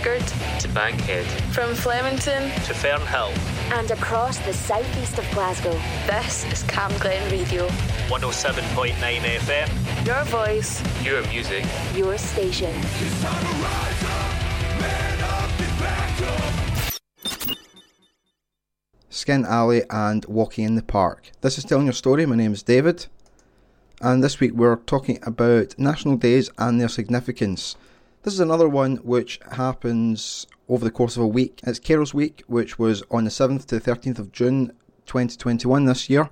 From 0.02 0.20
to 0.60 0.68
Bankhead 0.70 1.26
From 1.54 1.76
Flemington 1.76 2.50
to 2.66 2.74
Fernhill, 2.74 3.32
And 3.72 3.92
across 3.92 4.40
the 4.40 4.52
southeast 4.52 5.20
of 5.20 5.30
Glasgow. 5.32 5.80
This 6.08 6.44
is 6.52 6.64
Camglen 6.64 7.32
Radio 7.32 7.68
107.9 8.08 8.94
FM. 8.96 10.08
Your 10.08 10.24
voice 10.24 10.82
Your 11.06 11.22
music. 11.28 11.66
Your 11.94 12.18
station. 12.18 12.74
Skin 19.10 19.46
Alley 19.46 19.84
and 19.92 20.26
Walking 20.26 20.66
in 20.66 20.76
the 20.76 20.82
Park. 20.82 21.32
This 21.42 21.60
is 21.60 21.64
Telling 21.64 21.86
Your 21.86 21.94
Story. 21.94 22.26
My 22.26 22.36
name 22.36 22.54
is 22.54 22.64
David, 22.64 23.06
and 24.02 24.24
this 24.24 24.40
week 24.40 24.54
we're 24.54 24.78
talking 24.78 25.20
about 25.22 25.78
national 25.78 26.18
days 26.18 26.50
and 26.58 26.82
their 26.82 26.90
significance. 26.90 27.76
This 28.24 28.36
is 28.36 28.40
another 28.40 28.70
one 28.70 28.98
which 28.98 29.40
happens 29.54 30.46
over 30.70 30.86
the 30.86 30.92
course 30.92 31.18
of 31.18 31.24
a 31.24 31.28
week. 31.28 31.60
It's 31.64 31.80
Carers 31.80 32.14
Week, 32.14 32.44
which 32.46 32.78
was 32.78 33.02
on 33.10 33.24
the 33.24 33.32
7th 33.32 33.66
to 33.66 33.80
the 33.80 33.92
13th 33.92 34.20
of 34.20 34.32
June 34.32 34.74
2021 35.08 35.86
this 35.86 36.08
year. 36.08 36.30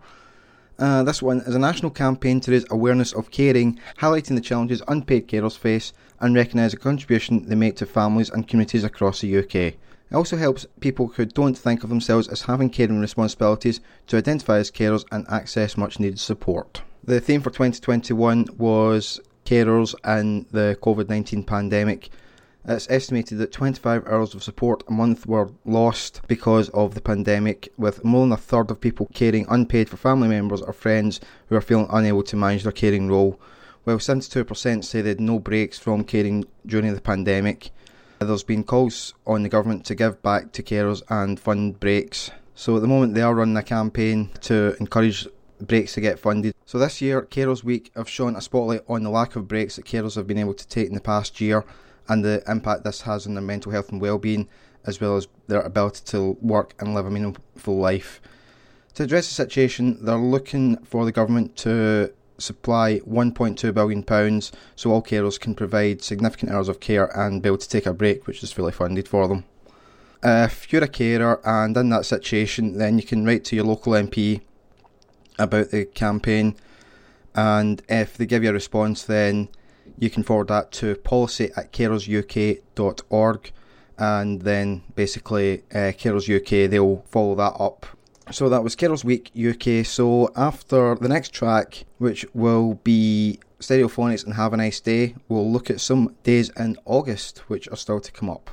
Uh, 0.77 1.01
this 1.01 1.23
one 1.23 1.39
is 1.39 1.55
a 1.55 1.59
national 1.59 1.89
campaign 1.89 2.41
to 2.41 2.51
raise 2.51 2.65
awareness 2.69 3.11
of 3.11 3.31
caring, 3.31 3.79
highlighting 3.97 4.35
the 4.35 4.41
challenges 4.41 4.83
unpaid 4.87 5.27
carers 5.27 5.57
face, 5.57 5.91
and 6.19 6.35
recognise 6.35 6.73
the 6.73 6.77
contribution 6.77 7.49
they 7.49 7.55
make 7.55 7.75
to 7.77 7.87
families 7.87 8.29
and 8.29 8.47
communities 8.47 8.83
across 8.83 9.21
the 9.21 9.39
UK. 9.39 9.55
It 9.55 10.13
also 10.13 10.37
helps 10.37 10.67
people 10.81 11.07
who 11.07 11.25
don't 11.25 11.57
think 11.57 11.83
of 11.83 11.89
themselves 11.89 12.27
as 12.27 12.43
having 12.43 12.69
caring 12.69 12.99
responsibilities 12.99 13.81
to 14.05 14.17
identify 14.17 14.59
as 14.59 14.69
carers 14.69 15.05
and 15.11 15.25
access 15.27 15.75
much 15.75 15.99
needed 15.99 16.19
support. 16.19 16.83
The 17.03 17.19
theme 17.19 17.41
for 17.41 17.49
2021 17.49 18.45
was 18.59 19.19
carers 19.49 19.95
and 20.03 20.45
the 20.51 20.77
COVID 20.81 21.09
19 21.09 21.43
pandemic. 21.43 22.09
It's 22.65 22.87
estimated 22.89 23.39
that 23.39 23.51
25 23.51 24.05
hours 24.07 24.35
of 24.35 24.43
support 24.43 24.83
a 24.87 24.91
month 24.91 25.25
were 25.25 25.49
lost 25.65 26.21
because 26.27 26.69
of 26.69 26.93
the 26.93 27.01
pandemic, 27.01 27.73
with 27.75 28.05
more 28.05 28.25
than 28.25 28.33
a 28.33 28.37
third 28.37 28.69
of 28.69 28.79
people 28.79 29.09
caring 29.11 29.47
unpaid 29.49 29.89
for 29.89 29.97
family 29.97 30.27
members 30.27 30.61
or 30.61 30.73
friends 30.73 31.19
who 31.47 31.55
are 31.55 31.61
feeling 31.61 31.87
unable 31.89 32.21
to 32.23 32.35
manage 32.35 32.61
their 32.61 32.71
caring 32.71 33.07
role, 33.09 33.39
while 33.85 33.97
72% 33.97 34.83
say 34.83 35.01
they 35.01 35.09
had 35.09 35.19
no 35.19 35.39
breaks 35.39 35.79
from 35.79 36.03
caring 36.03 36.45
during 36.67 36.93
the 36.93 37.01
pandemic. 37.01 37.71
There's 38.19 38.43
been 38.43 38.63
calls 38.63 39.15
on 39.25 39.41
the 39.41 39.49
government 39.49 39.83
to 39.85 39.95
give 39.95 40.21
back 40.21 40.51
to 40.51 40.61
carers 40.61 41.01
and 41.09 41.39
fund 41.39 41.79
breaks. 41.79 42.29
So 42.53 42.75
at 42.75 42.81
the 42.81 42.87
moment 42.87 43.15
they 43.15 43.21
are 43.21 43.33
running 43.33 43.57
a 43.57 43.63
campaign 43.63 44.29
to 44.41 44.75
encourage 44.79 45.27
breaks 45.59 45.93
to 45.93 46.01
get 46.01 46.19
funded. 46.19 46.55
So 46.65 46.77
this 46.77 47.01
year, 47.01 47.21
Carers 47.23 47.63
Week 47.63 47.91
have 47.95 48.09
shone 48.09 48.35
a 48.35 48.41
spotlight 48.41 48.81
on 48.87 49.03
the 49.03 49.09
lack 49.09 49.35
of 49.35 49.47
breaks 49.47 49.75
that 49.75 49.85
carers 49.85 50.15
have 50.15 50.27
been 50.27 50.37
able 50.37 50.53
to 50.53 50.67
take 50.67 50.87
in 50.87 50.93
the 50.93 51.01
past 51.01 51.41
year 51.41 51.65
and 52.07 52.23
the 52.23 52.43
impact 52.47 52.83
this 52.83 53.01
has 53.01 53.27
on 53.27 53.35
their 53.35 53.43
mental 53.43 53.71
health 53.71 53.91
and 53.91 54.01
well-being 54.01 54.47
as 54.85 54.99
well 54.99 55.17
as 55.17 55.27
their 55.47 55.61
ability 55.61 56.01
to 56.05 56.37
work 56.41 56.73
and 56.79 56.93
live 56.93 57.05
a 57.05 57.11
meaningful 57.11 57.77
life. 57.77 58.21
To 58.95 59.03
address 59.03 59.27
the 59.27 59.33
situation, 59.33 60.03
they're 60.03 60.17
looking 60.17 60.77
for 60.77 61.05
the 61.05 61.11
government 61.11 61.55
to 61.57 62.13
supply 62.37 62.99
£1.2 63.01 63.73
billion 63.73 64.41
so 64.75 64.91
all 64.91 65.03
carers 65.03 65.39
can 65.39 65.53
provide 65.53 66.01
significant 66.01 66.51
hours 66.51 66.69
of 66.69 66.79
care 66.79 67.05
and 67.17 67.41
be 67.41 67.49
able 67.49 67.57
to 67.57 67.69
take 67.69 67.85
a 67.85 67.93
break, 67.93 68.25
which 68.25 68.41
is 68.41 68.51
fully 68.51 68.71
funded 68.71 69.07
for 69.07 69.27
them. 69.27 69.43
If 70.23 70.71
you're 70.73 70.83
a 70.83 70.87
carer 70.87 71.39
and 71.45 71.75
in 71.77 71.89
that 71.89 72.05
situation, 72.05 72.77
then 72.77 72.97
you 72.97 73.03
can 73.03 73.25
write 73.25 73.45
to 73.45 73.55
your 73.55 73.65
local 73.65 73.93
MP 73.93 74.41
about 75.39 75.71
the 75.71 75.85
campaign, 75.85 76.55
and 77.33 77.81
if 77.89 78.17
they 78.17 78.25
give 78.25 78.43
you 78.43 78.49
a 78.49 78.53
response, 78.53 79.03
then 79.03 79.49
you 79.97 80.09
can 80.09 80.23
forward 80.23 80.47
that 80.49 80.71
to 80.73 80.95
policy 80.95 81.51
at 81.55 81.73
carersuk.org, 81.73 83.51
and 83.97 84.41
then 84.43 84.83
basically 84.95 85.63
uh, 85.73 85.91
UK 86.05 86.69
they'll 86.69 87.03
follow 87.09 87.35
that 87.35 87.55
up 87.59 87.85
so 88.31 88.47
that 88.49 88.63
was 88.63 88.75
Carers 88.75 89.03
Week 89.03 89.31
UK. 89.35 89.85
So 89.85 90.31
after 90.35 90.95
the 90.95 91.09
next 91.09 91.33
track, 91.33 91.85
which 91.97 92.25
will 92.33 92.75
be 92.83 93.39
Stereophonics 93.59 94.23
and 94.23 94.35
Have 94.35 94.53
a 94.53 94.57
Nice 94.57 94.79
Day, 94.79 95.15
we'll 95.27 95.51
look 95.51 95.69
at 95.69 95.81
some 95.81 96.15
days 96.23 96.49
in 96.51 96.77
August 96.85 97.39
which 97.49 97.67
are 97.69 97.75
still 97.75 97.99
to 97.99 98.11
come 98.11 98.29
up. 98.29 98.51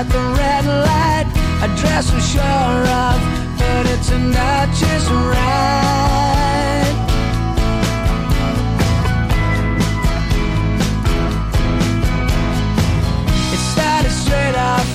At 0.00 0.08
the 0.08 0.24
red 0.40 0.64
light. 0.64 1.28
Address 1.62 2.10
I'm 2.12 2.20
sure 2.32 2.80
of, 3.04 3.18
but 3.60 3.84
it's 3.92 4.10
not 4.10 4.66
just 4.82 5.08
right. 5.10 6.94
It 13.54 13.62
started 13.72 14.14
straight 14.24 14.56
off, 14.72 14.88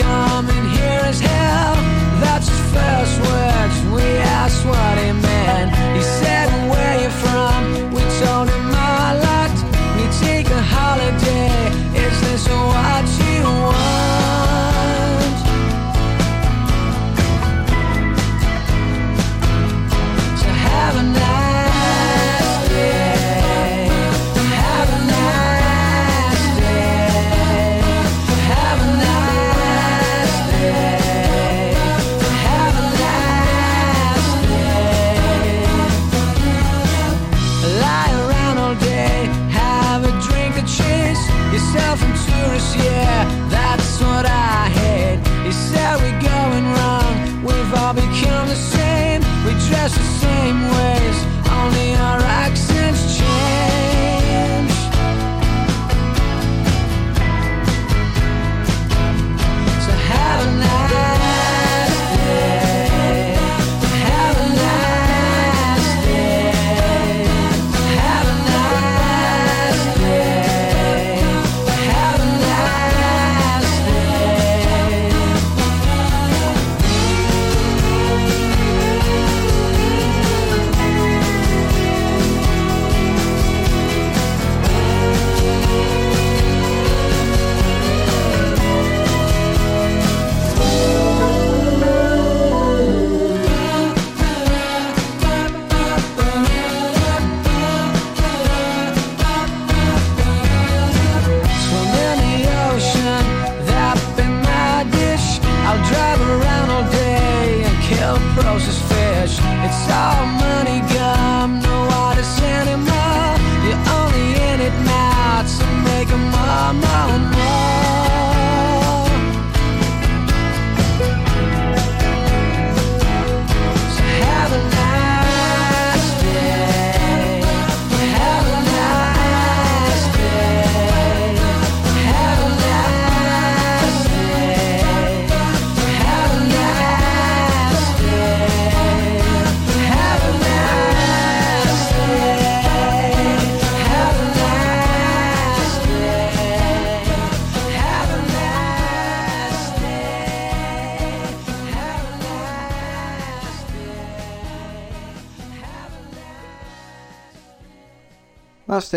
coming 0.00 0.64
here 0.76 1.02
as 1.12 1.20
hell. 1.20 1.74
That's 2.22 2.48
his 2.48 2.62
first 2.72 3.16
words. 3.28 3.76
We 3.94 4.06
asked 4.40 4.64
what 4.64 4.97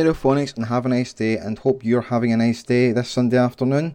Stereophonics 0.02 0.56
and 0.56 0.66
have 0.66 0.88
a 0.88 0.90
nice 0.90 1.14
day 1.14 1.38
and 1.38 1.60
hope 1.60 1.86
you're 1.86 2.02
having 2.02 2.34
a 2.34 2.38
nice 2.38 2.64
day 2.64 2.92
this 2.92 3.08
Sunday 3.08 3.38
afternoon. 3.38 3.94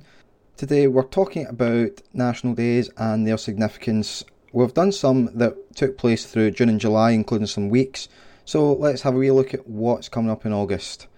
Today 0.57 0.86
we're 0.86 1.02
talking 1.02 1.44
about 1.46 2.00
national 2.12 2.54
days 2.54 2.88
and 2.96 3.26
their 3.26 3.36
significance. 3.36 4.22
We've 4.52 4.72
done 4.72 4.92
some 4.92 5.36
that 5.36 5.74
took 5.74 5.98
place 5.98 6.24
through 6.24 6.52
June 6.52 6.68
and 6.68 6.78
July, 6.78 7.11
including 7.11 7.48
some 7.48 7.70
weeks. 7.70 8.09
So 8.44 8.72
let's 8.72 9.02
have 9.02 9.16
a 9.16 9.18
wee 9.18 9.32
look 9.32 9.52
at 9.52 9.66
what's 9.66 10.09
coming 10.09 10.30
up 10.30 10.46
in 10.46 10.52
August. 10.52 11.09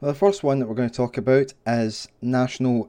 Well, 0.00 0.12
the 0.12 0.18
first 0.18 0.44
one 0.44 0.60
that 0.60 0.68
we're 0.68 0.76
going 0.76 0.90
to 0.90 0.96
talk 0.96 1.18
about 1.18 1.52
is 1.66 2.06
National. 2.22 2.88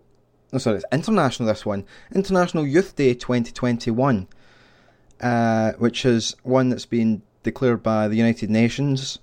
No, 0.54 0.60
sorry, 0.60 0.78
it's 0.78 0.86
International. 0.92 1.48
This 1.48 1.66
one, 1.66 1.86
International 2.14 2.68
Youth 2.68 2.96
Day 2.96 3.16
2021, 3.16 4.28
uh, 5.22 5.72
which 5.80 6.06
is 6.06 6.36
one 6.44 6.70
that's 6.70 6.86
been 6.86 7.24
declared 7.42 7.82
by 7.82 8.08
the 8.08 8.16
United 8.16 8.52
Nations. 8.52 9.18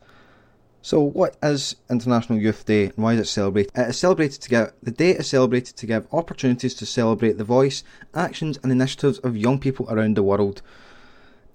So, 0.84 1.00
what 1.00 1.38
is 1.42 1.76
International 1.88 2.38
Youth 2.38 2.66
Day 2.66 2.84
and 2.84 2.98
why 2.98 3.14
is 3.14 3.20
it 3.20 3.28
celebrated? 3.28 3.72
It 3.74 3.88
is 3.88 3.96
celebrated 3.96 4.42
to 4.42 4.50
give 4.50 4.72
the 4.82 4.90
day 4.90 5.12
is 5.12 5.26
celebrated 5.26 5.78
to 5.78 5.86
give 5.86 6.06
opportunities 6.12 6.74
to 6.74 6.84
celebrate 6.84 7.38
the 7.38 7.42
voice, 7.42 7.84
actions, 8.14 8.58
and 8.62 8.70
initiatives 8.70 9.16
of 9.20 9.34
young 9.34 9.58
people 9.58 9.86
around 9.88 10.14
the 10.14 10.22
world. 10.22 10.60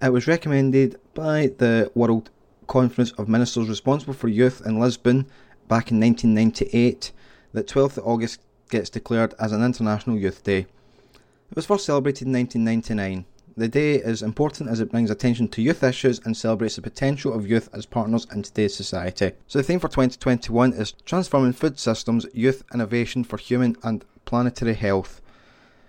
It 0.02 0.12
was 0.12 0.26
recommended 0.26 0.98
by 1.14 1.52
the 1.58 1.92
World 1.94 2.30
Conference 2.66 3.12
of 3.12 3.28
Ministers 3.28 3.68
responsible 3.68 4.14
for 4.14 4.26
youth 4.26 4.66
in 4.66 4.80
Lisbon 4.80 5.26
back 5.68 5.92
in 5.92 6.00
1998 6.00 7.12
that 7.52 7.68
12th 7.68 7.98
of 7.98 8.08
August 8.08 8.40
gets 8.68 8.90
declared 8.90 9.34
as 9.38 9.52
an 9.52 9.62
International 9.62 10.18
Youth 10.18 10.42
Day. 10.42 10.66
It 11.50 11.54
was 11.54 11.66
first 11.66 11.86
celebrated 11.86 12.26
in 12.26 12.32
1999. 12.32 13.26
The 13.56 13.68
day 13.68 13.96
is 13.96 14.22
important 14.22 14.70
as 14.70 14.78
it 14.78 14.92
brings 14.92 15.10
attention 15.10 15.48
to 15.48 15.62
youth 15.62 15.82
issues 15.82 16.20
and 16.24 16.36
celebrates 16.36 16.76
the 16.76 16.82
potential 16.82 17.32
of 17.32 17.48
youth 17.48 17.68
as 17.72 17.84
partners 17.84 18.26
in 18.32 18.42
today's 18.42 18.76
society. 18.76 19.32
So 19.48 19.58
the 19.58 19.64
theme 19.64 19.80
for 19.80 19.88
2021 19.88 20.72
is 20.74 20.92
Transforming 21.04 21.52
Food 21.52 21.78
Systems, 21.78 22.26
Youth 22.32 22.62
Innovation 22.72 23.24
for 23.24 23.38
Human 23.38 23.76
and 23.82 24.04
Planetary 24.24 24.74
Health, 24.74 25.20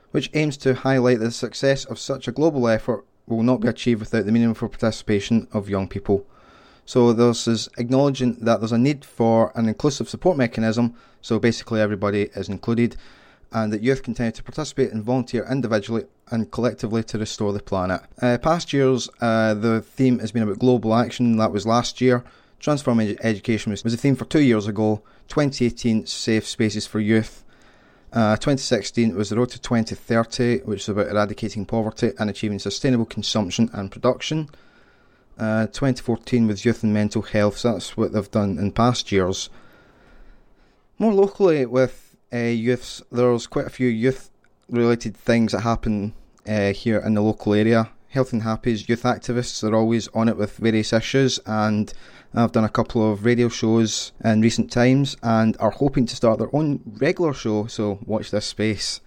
which 0.10 0.32
aims 0.34 0.58
to 0.58 0.74
highlight 0.74 1.20
that 1.20 1.26
the 1.26 1.32
success 1.32 1.86
of 1.86 2.00
such 2.00 2.28
a 2.28 2.32
global 2.32 2.68
effort 2.68 3.06
will 3.28 3.44
not 3.44 3.62
be 3.62 3.68
achieved 3.68 4.00
without 4.00 4.26
the 4.26 4.32
meaningful 4.32 4.68
participation 4.68 5.48
of 5.54 5.70
young 5.70 5.88
people. 5.88 6.26
So 6.86 7.14
this 7.14 7.48
is 7.48 7.70
acknowledging 7.78 8.38
that 8.42 8.60
there's 8.60 8.72
a 8.72 8.78
need 8.78 9.06
for 9.06 9.52
an 9.56 9.68
inclusive 9.68 10.10
support 10.10 10.36
mechanism, 10.36 10.96
so 11.22 11.38
basically 11.38 11.80
everybody 11.80 12.24
is 12.36 12.50
included, 12.50 12.98
and 13.52 13.74
that 13.74 13.82
youth 13.82 14.04
continue 14.04 14.32
to 14.32 14.44
participate 14.44 14.92
and 14.92 15.04
volunteer 15.04 15.46
individually 15.50 16.06
and 16.30 16.52
collectively 16.52 17.04
to 17.04 17.18
restore 17.18 17.52
the 17.52 17.62
planet. 17.62 18.02
Uh, 18.22 18.38
past 18.38 18.72
years, 18.72 19.10
uh, 19.20 19.54
the 19.54 19.82
theme 19.82 20.20
has 20.20 20.32
been 20.32 20.44
about 20.44 20.60
global 20.60 20.96
action, 20.96 21.38
that 21.38 21.52
was 21.52 21.66
last 21.66 22.00
year. 22.00 22.24
Transforming 22.60 23.10
Edu- 23.10 23.20
Education 23.22 23.72
was, 23.72 23.84
was 23.84 23.94
the 23.94 23.98
theme 23.98 24.16
for 24.16 24.26
two 24.26 24.42
years 24.42 24.68
ago. 24.68 25.02
2018, 25.28 26.06
Safe 26.06 26.48
Spaces 26.48 26.88
for 26.88 27.00
Youth. 27.00 27.44
Uh, 28.14 28.36
2016 28.36 29.16
was 29.16 29.30
the 29.30 29.38
Road 29.38 29.50
to 29.50 29.60
2030, 29.60 30.60
which 30.60 30.82
is 30.82 30.90
about 30.90 31.08
eradicating 31.08 31.66
poverty 31.66 32.12
and 32.20 32.30
achieving 32.30 32.60
sustainable 32.60 33.06
consumption 33.06 33.70
and 33.74 33.92
production. 33.92 34.50
Uh, 35.38 35.66
2014 35.68 36.46
with 36.48 36.66
youth 36.66 36.84
and 36.84 36.94
mental 36.94 37.22
health, 37.22 37.58
so 37.58 37.72
that's 37.72 37.96
what 37.98 38.12
they've 38.12 38.32
done 38.32 38.60
in 38.60 38.72
past 38.72 39.12
years. 39.12 39.50
More 41.00 41.14
locally 41.14 41.66
with 41.66 42.11
uh, 42.34 42.38
youths, 42.38 43.02
there's 43.12 43.48
quite 43.48 43.68
a 43.68 43.70
few 43.70 43.88
youth 43.88 44.30
related 44.70 45.16
things 45.16 45.52
that 45.52 45.62
happen 45.62 46.14
uh, 46.48 46.72
here 46.72 47.00
in 47.00 47.14
the 47.14 47.22
local 47.22 47.54
area. 47.54 47.90
Health 48.10 48.34
and 48.34 48.44
Happy's 48.44 48.90
youth 48.90 49.04
activists 49.04 49.64
are 49.64 49.76
always 49.76 50.08
on 50.10 50.28
it 50.28 50.38
with 50.38 50.58
various 50.58 50.92
issues, 50.92 51.40
and 51.46 51.94
I've 52.34 52.52
done 52.52 52.64
a 52.64 52.70
couple 52.70 53.12
of 53.12 53.26
radio 53.26 53.50
shows 53.50 54.12
in 54.24 54.42
recent 54.42 54.72
times 54.72 55.16
and 55.24 55.56
are 55.60 55.72
hoping 55.72 56.06
to 56.08 56.16
start 56.16 56.40
their 56.40 56.54
own 56.54 56.82
regular 56.86 57.34
show, 57.34 57.68
so 57.68 58.00
watch 58.06 58.32
this 58.32 58.46
space. 58.46 59.02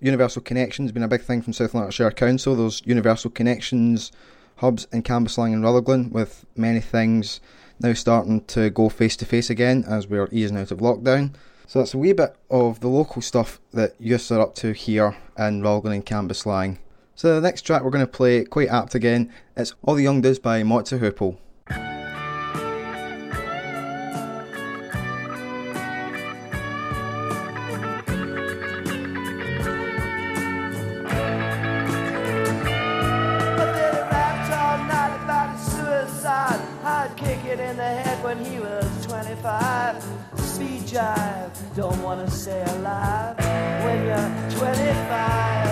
Universal 0.00 0.42
Connections 0.42 0.92
been 0.92 1.02
a 1.02 1.08
big 1.08 1.22
thing 1.22 1.42
from 1.42 1.52
South 1.52 1.74
Lanarkshire 1.74 2.10
Council. 2.10 2.54
Those 2.54 2.82
Universal 2.84 3.30
Connections 3.30 4.12
hubs 4.56 4.86
in 4.92 5.02
Cambuslang 5.02 5.52
and 5.52 5.62
Rutherglen, 5.62 6.10
with 6.10 6.44
many 6.56 6.80
things 6.80 7.40
now 7.80 7.92
starting 7.92 8.44
to 8.44 8.70
go 8.70 8.88
face 8.88 9.16
to 9.16 9.26
face 9.26 9.50
again 9.50 9.84
as 9.88 10.06
we're 10.06 10.28
easing 10.30 10.56
out 10.56 10.70
of 10.70 10.78
lockdown. 10.78 11.34
So 11.66 11.78
that's 11.78 11.94
a 11.94 11.98
wee 11.98 12.12
bit 12.12 12.36
of 12.50 12.80
the 12.80 12.88
local 12.88 13.22
stuff 13.22 13.60
that 13.72 13.94
youths 13.98 14.30
are 14.30 14.40
up 14.40 14.54
to 14.56 14.72
here 14.72 15.16
in 15.38 15.62
Rutherglen 15.62 15.94
and 15.94 16.06
Cambuslang. 16.06 16.78
So 17.14 17.34
the 17.34 17.40
next 17.40 17.62
track 17.62 17.82
we're 17.82 17.90
going 17.90 18.06
to 18.06 18.12
play, 18.12 18.44
quite 18.44 18.68
apt 18.68 18.94
again, 18.94 19.32
it's 19.56 19.74
All 19.82 19.94
the 19.94 20.02
Young 20.02 20.20
Dudes 20.20 20.38
by 20.38 20.62
Mott 20.62 20.86
the 20.86 20.98
Hoople. 20.98 21.38
But 21.66 21.76
then 33.72 33.94
he 33.94 34.00
rapped 34.10 34.50
all 34.52 34.78
night 34.84 35.24
about 35.24 35.56
his 35.56 35.72
suicide. 35.72 36.60
I'd 36.84 37.16
kick 37.16 37.44
it 37.46 37.58
in 37.58 37.76
the 37.76 37.82
head 37.82 38.22
when 38.22 38.44
he 38.44 38.60
was 38.60 39.06
25. 39.06 40.43
Speed 40.54 40.82
jive, 40.82 41.50
don't 41.74 42.00
wanna 42.00 42.30
stay 42.30 42.62
alive 42.62 43.36
when 43.84 44.04
you're 44.06 44.50
25. 44.56 45.66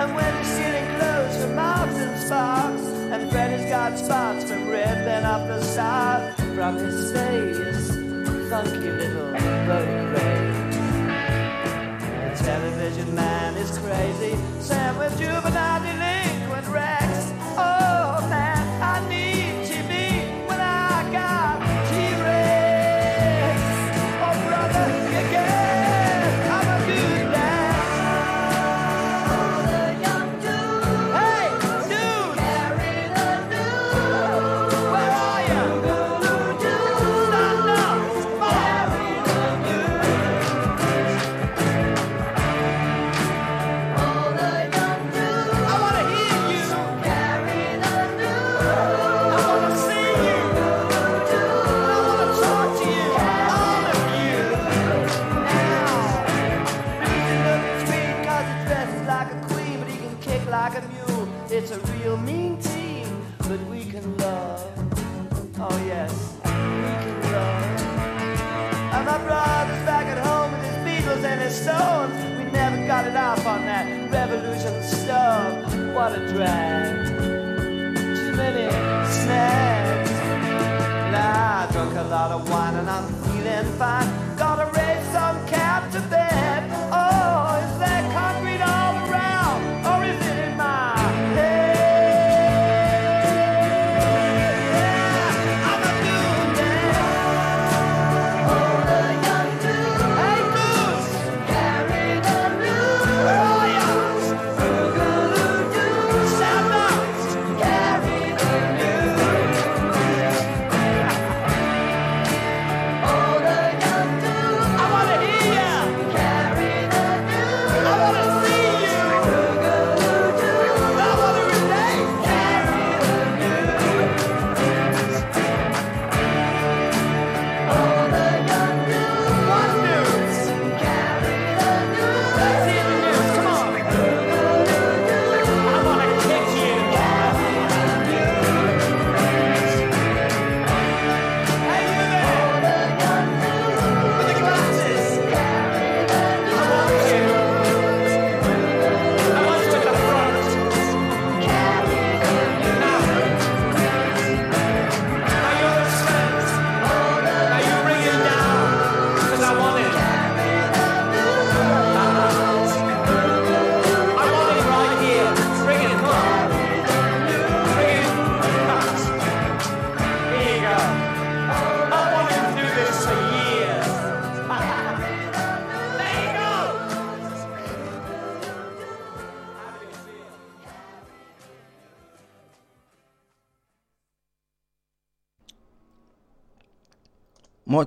And 0.00 0.12
when 0.16 0.34
the 0.34 0.44
ceiling 0.44 0.88
clothes 0.98 1.36
from 1.40 1.54
Marks 1.54 1.94
and 1.94 2.20
Sparks, 2.20 2.82
and 3.12 3.30
Freddy's 3.30 3.70
got 3.70 3.96
spots 3.96 4.42
from 4.50 4.66
ripping 4.66 5.24
up 5.24 5.46
the 5.46 5.62
start 5.62 6.34
from 6.56 6.74
his 6.78 7.12
face. 7.12 7.90
Funky 8.50 8.90
little 8.90 9.30
road 9.70 10.12
rage. 10.14 10.74
The 12.26 12.44
television 12.44 13.14
man 13.14 13.54
is 13.56 13.78
crazy. 13.78 14.36
Sam 14.58 14.98
with 14.98 15.16
juvenile 15.16 15.80
delinquent 15.80 16.66
Rex. 16.74 17.43
Wine 82.48 82.74
and 82.76 82.90
I'm 82.90 83.06
feeling 83.24 83.78
fine. 83.78 84.13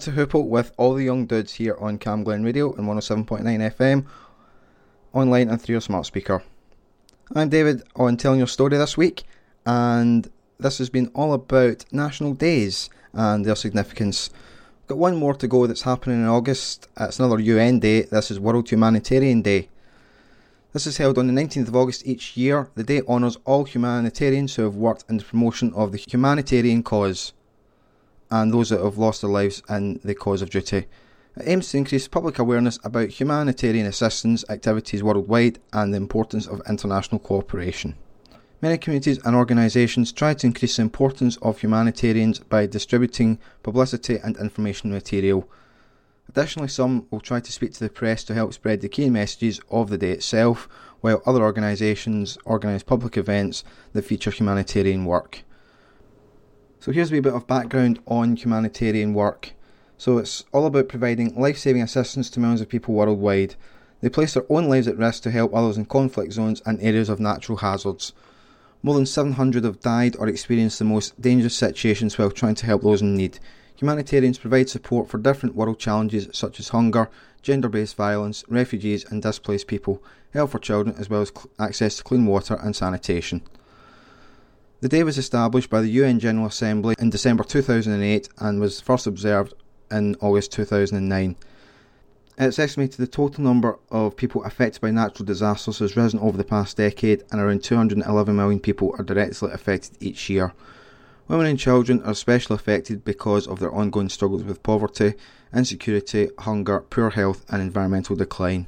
To 0.02 0.12
Hoople 0.12 0.46
with 0.46 0.74
all 0.78 0.94
the 0.94 1.04
young 1.04 1.26
dudes 1.26 1.54
here 1.54 1.76
on 1.80 1.98
Camglen 1.98 2.46
Radio 2.46 2.72
and 2.74 2.88
107.9 2.88 3.42
FM, 3.44 4.06
online 5.12 5.50
and 5.50 5.60
through 5.60 5.74
your 5.74 5.82
smart 5.82 6.06
speaker. 6.06 6.44
I'm 7.34 7.50
David 7.50 7.82
on 7.96 8.16
Telling 8.16 8.38
Your 8.38 8.48
Story 8.48 8.78
this 8.78 8.96
week, 8.96 9.24
and 9.66 10.30
this 10.60 10.78
has 10.78 10.92
been 10.92 11.08
all 11.16 11.34
about 11.34 11.86
national 11.92 12.36
days 12.36 12.92
and 13.14 13.44
their 13.44 13.56
significance. 13.56 14.30
Got 14.86 15.00
one 15.00 15.16
more 15.16 15.34
to 15.34 15.48
go 15.48 15.66
that's 15.66 15.82
happening 15.82 16.22
in 16.22 16.28
August. 16.28 16.88
It's 17.00 17.18
another 17.18 17.40
UN 17.40 17.80
Day. 17.80 18.04
This 18.04 18.30
is 18.30 18.40
World 18.40 18.70
Humanitarian 18.70 19.42
Day. 19.42 19.68
This 20.74 20.86
is 20.86 20.98
held 20.98 21.18
on 21.18 21.26
the 21.26 21.34
19th 21.34 21.70
of 21.70 21.76
August 21.76 22.06
each 22.06 22.38
year. 22.38 22.70
The 22.76 22.84
day 22.84 23.02
honours 23.08 23.40
all 23.46 23.64
humanitarians 23.64 24.54
who 24.56 24.62
have 24.62 24.76
worked 24.76 25.06
in 25.10 25.18
the 25.18 25.24
promotion 25.24 25.74
of 25.74 25.92
the 25.92 25.98
humanitarian 26.08 26.84
cause 26.84 27.34
and 28.30 28.54
those 28.54 28.70
that 28.70 28.82
have 28.82 28.98
lost 28.98 29.22
their 29.22 29.30
lives 29.30 29.62
in 29.70 30.00
the 30.04 30.16
cause 30.16 30.42
of 30.42 30.50
duty. 30.50 30.86
It 31.38 31.48
aims 31.48 31.70
to 31.70 31.78
increase 31.78 32.08
public 32.08 32.40
awareness 32.40 32.80
about 32.84 33.10
humanitarian 33.10 33.86
assistance 33.86 34.44
activities 34.50 35.04
worldwide 35.04 35.60
and 35.72 35.94
the 35.94 35.98
importance 35.98 36.48
of 36.48 36.62
international 36.68 37.20
cooperation. 37.20 37.96
Many 38.60 38.80
communities 38.80 39.20
and 39.24 39.36
organisations 39.36 40.12
try 40.12 40.34
to 40.34 40.48
increase 40.48 40.78
the 40.78 40.82
importance 40.82 41.38
of 41.44 41.60
humanitarians 41.60 42.40
by 42.40 42.66
distributing 42.66 43.38
publicity 43.62 44.18
and 44.18 44.36
information 44.38 44.90
material. 44.90 45.48
Additionally, 46.28 46.68
some 46.68 47.06
will 47.12 47.20
try 47.20 47.40
to 47.40 47.52
speak 47.52 47.74
to 47.74 47.80
the 47.80 47.90
press 47.90 48.24
to 48.24 48.34
help 48.34 48.54
spread 48.54 48.82
the 48.82 48.90
key 48.90 49.12
messages 49.12 49.62
of 49.70 49.92
the 49.92 49.98
day 49.98 50.12
itself, 50.12 50.68
while 51.02 51.22
other 51.28 51.44
organisations 51.44 52.40
organise 52.46 52.82
public 52.82 53.16
events 53.16 53.64
that 53.94 54.02
feature 54.02 54.32
humanitarian 54.32 55.06
work. 55.06 55.44
So 56.80 56.92
here's 56.92 57.10
a 57.12 57.14
wee 57.14 57.20
bit 57.20 57.34
of 57.34 57.48
background 57.48 58.00
on 58.06 58.36
humanitarian 58.36 59.14
work. 59.14 59.54
So 59.98 60.20
it's 60.20 60.46
all 60.54 60.68
about 60.68 60.88
providing 60.88 61.36
life-saving 61.36 61.82
assistance 61.82 62.30
to 62.30 62.40
millions 62.40 62.62
of 62.62 62.70
people 62.70 62.94
worldwide. 62.94 63.56
They 64.02 64.10
place 64.10 64.36
their 64.36 64.46
own 64.48 64.70
lives 64.70 64.88
at 64.88 64.98
risk 64.98 65.24
to 65.24 65.32
help 65.32 65.56
others 65.56 65.78
in 65.78 65.86
conflict 65.86 66.34
zones 66.34 66.62
and 66.68 66.80
areas 66.82 67.10
of 67.10 67.20
natural 67.20 67.58
hazards. 67.58 68.14
More 68.84 68.94
than 68.94 69.08
700 69.08 69.64
have 69.64 69.80
died 69.80 70.16
or 70.18 70.28
experienced 70.28 70.78
the 70.78 70.86
most 70.86 71.20
dangerous 71.20 71.56
situations 71.56 72.18
while 72.18 72.30
trying 72.30 72.56
to 72.56 72.68
help 72.68 72.84
those 72.84 73.02
in 73.02 73.16
need. 73.16 73.40
Humanitarians 73.76 74.38
provide 74.38 74.70
support 74.70 75.10
for 75.10 75.18
different 75.18 75.56
world 75.56 75.80
challenges 75.80 76.30
such 76.32 76.60
as 76.60 76.70
hunger, 76.70 77.10
gender 77.42 77.70
based 77.70 77.96
violence, 77.96 78.44
refugees 78.50 79.04
and 79.06 79.24
displaced 79.24 79.66
people, 79.66 80.04
health 80.32 80.52
for 80.52 80.60
children, 80.60 80.96
as 81.00 81.10
well 81.10 81.22
as 81.22 81.32
access 81.58 81.98
to 81.98 82.04
clean 82.04 82.28
water 82.28 82.60
and 82.62 82.76
sanitation. 82.76 83.42
The 84.80 84.90
day 84.90 85.04
was 85.04 85.18
established 85.18 85.72
by 85.72 85.82
the 85.82 85.90
UN 85.90 86.20
General 86.20 86.46
Assembly 86.46 86.94
in 87.00 87.10
December 87.10 87.44
2008 87.44 88.30
and 88.38 88.60
was 88.60 88.80
first 88.80 89.08
observed 89.08 89.56
in 89.90 90.16
August 90.22 90.52
2009. 90.52 91.36
It's 92.38 92.60
estimated 92.60 93.00
the 93.00 93.08
total 93.08 93.44
number 93.44 93.80
of 93.90 94.16
people 94.16 94.44
affected 94.44 94.80
by 94.80 94.92
natural 94.92 95.26
disasters 95.26 95.80
has 95.80 95.98
risen 95.98 96.20
over 96.20 96.38
the 96.38 96.44
past 96.44 96.78
decade, 96.78 97.24
and 97.32 97.42
around 97.42 97.64
211 97.64 98.36
million 98.36 98.60
people 98.60 98.94
are 99.00 99.04
directly 99.04 99.50
affected 99.52 99.98
each 100.00 100.30
year. 100.30 100.54
Women 101.28 101.48
and 101.48 101.58
children 101.58 102.04
are 102.04 102.12
especially 102.12 102.54
affected 102.54 103.04
because 103.04 103.48
of 103.48 103.60
their 103.60 103.74
ongoing 103.74 104.10
struggles 104.10 104.44
with 104.44 104.62
poverty, 104.62 105.16
insecurity, 105.52 106.30
hunger, 106.38 106.82
poor 106.82 107.10
health, 107.10 107.44
and 107.50 107.64
environmental 107.64 108.16
decline. 108.16 108.68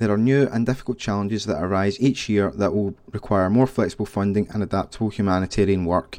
There 0.00 0.10
are 0.10 0.16
new 0.16 0.48
and 0.50 0.64
difficult 0.64 0.96
challenges 0.96 1.44
that 1.44 1.62
arise 1.62 2.00
each 2.00 2.26
year 2.30 2.50
that 2.52 2.72
will 2.72 2.94
require 3.12 3.50
more 3.50 3.66
flexible 3.66 4.06
funding 4.06 4.48
and 4.48 4.62
adaptable 4.62 5.10
humanitarian 5.10 5.84
work. 5.84 6.18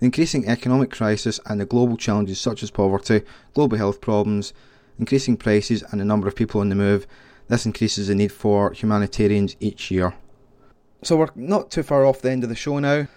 The 0.00 0.04
increasing 0.04 0.46
economic 0.46 0.90
crisis 0.90 1.40
and 1.46 1.58
the 1.58 1.64
global 1.64 1.96
challenges 1.96 2.38
such 2.38 2.62
as 2.62 2.70
poverty, 2.70 3.22
global 3.54 3.78
health 3.78 4.02
problems, 4.02 4.52
increasing 4.98 5.38
prices, 5.38 5.82
and 5.82 5.98
the 5.98 6.04
number 6.04 6.28
of 6.28 6.36
people 6.36 6.60
on 6.60 6.68
the 6.68 6.74
move, 6.74 7.06
this 7.48 7.64
increases 7.64 8.08
the 8.08 8.14
need 8.14 8.32
for 8.32 8.72
humanitarians 8.72 9.56
each 9.60 9.90
year. 9.90 10.12
So 11.02 11.16
we're 11.16 11.28
not 11.34 11.70
too 11.70 11.82
far 11.82 12.04
off 12.04 12.20
the 12.20 12.30
end 12.30 12.42
of 12.42 12.50
the 12.50 12.54
show 12.54 12.80
now. 12.80 13.08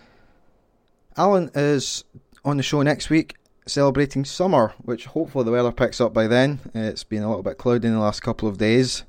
Alan 1.17 1.51
is 1.53 2.05
on 2.45 2.55
the 2.55 2.63
show 2.63 2.81
next 2.83 3.09
week 3.09 3.35
celebrating 3.65 4.25
summer, 4.25 4.73
which 4.83 5.05
hopefully 5.05 5.43
the 5.45 5.51
weather 5.51 5.71
picks 5.71 5.99
up 5.99 6.13
by 6.13 6.27
then. 6.27 6.59
It's 6.73 7.03
been 7.03 7.23
a 7.23 7.27
little 7.27 7.43
bit 7.43 7.57
cloudy 7.57 7.87
in 7.87 7.93
the 7.93 7.99
last 7.99 8.21
couple 8.21 8.47
of 8.47 8.57
days. 8.57 9.03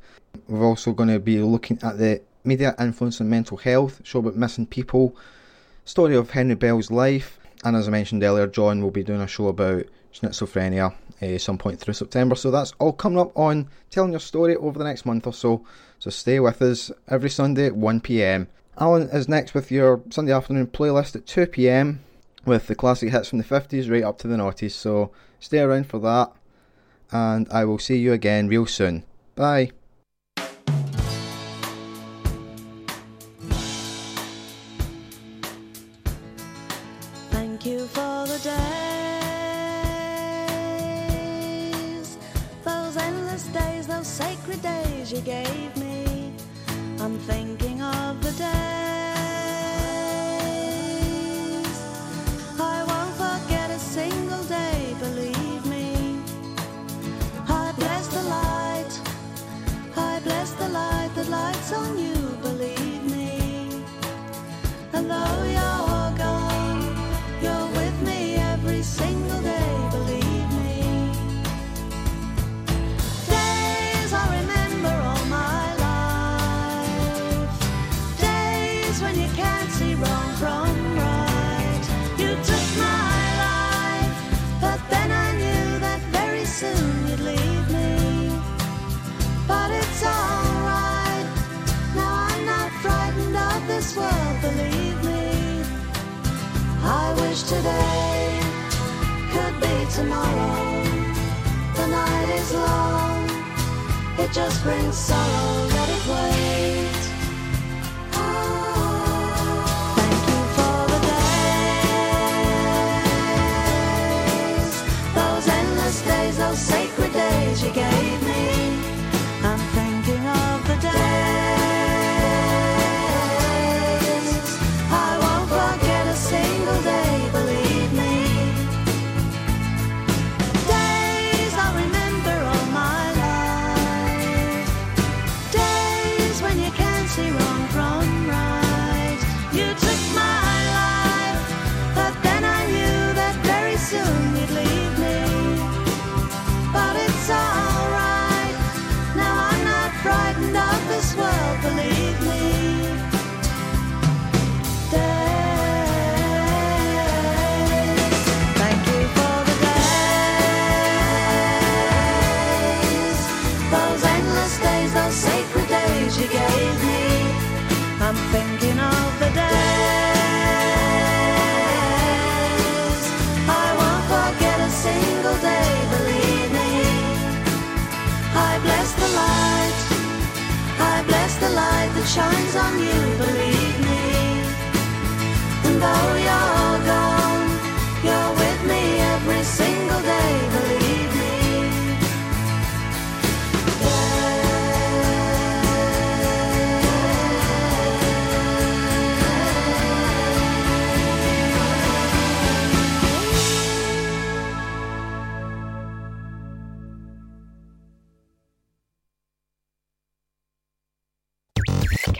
We're 0.48 0.64
also 0.64 0.92
going 0.92 1.08
to 1.08 1.18
be 1.18 1.38
looking 1.40 1.78
at 1.82 1.98
the 1.98 2.22
media 2.44 2.74
influence 2.78 3.20
on 3.20 3.28
mental 3.28 3.56
health, 3.56 4.00
show 4.04 4.20
about 4.20 4.36
missing 4.36 4.66
people, 4.66 5.16
story 5.84 6.16
of 6.16 6.30
Henry 6.30 6.54
Bell's 6.54 6.90
life, 6.90 7.38
and 7.64 7.76
as 7.76 7.88
I 7.88 7.90
mentioned 7.90 8.22
earlier, 8.22 8.46
John 8.46 8.82
will 8.82 8.90
be 8.90 9.02
doing 9.02 9.20
a 9.20 9.26
show 9.26 9.48
about 9.48 9.86
schizophrenia 10.14 10.94
uh, 11.22 11.38
some 11.38 11.58
point 11.58 11.80
through 11.80 11.94
September. 11.94 12.34
So 12.34 12.50
that's 12.50 12.72
all 12.78 12.92
coming 12.92 13.18
up 13.18 13.36
on 13.36 13.68
telling 13.90 14.12
your 14.12 14.20
story 14.20 14.56
over 14.56 14.78
the 14.78 14.84
next 14.84 15.06
month 15.06 15.26
or 15.26 15.32
so. 15.32 15.64
So 15.98 16.10
stay 16.10 16.40
with 16.40 16.60
us 16.62 16.90
every 17.08 17.30
Sunday 17.30 17.66
at 17.66 17.76
1 17.76 18.00
pm. 18.00 18.48
Alan 18.78 19.08
is 19.10 19.28
next 19.28 19.54
with 19.54 19.70
your 19.70 20.00
Sunday 20.10 20.32
afternoon 20.32 20.66
playlist 20.66 21.16
at 21.16 21.26
2 21.26 21.46
pm 21.46 22.00
with 22.46 22.68
the 22.68 22.74
classic 22.74 23.10
hits 23.10 23.28
from 23.28 23.38
the 23.38 23.44
50s 23.44 23.90
right 23.90 24.04
up 24.04 24.18
to 24.18 24.28
the 24.28 24.36
noughties. 24.36 24.72
So 24.72 25.10
stay 25.38 25.60
around 25.60 25.86
for 25.86 25.98
that, 26.00 26.32
and 27.10 27.46
I 27.50 27.64
will 27.64 27.78
see 27.78 27.98
you 27.98 28.12
again 28.12 28.48
real 28.48 28.66
soon. 28.66 29.04
Bye. 29.34 29.72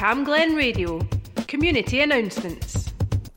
Camglen 0.07 0.55
Radio. 0.57 1.05
Community 1.49 2.01
announcements. 2.01 2.93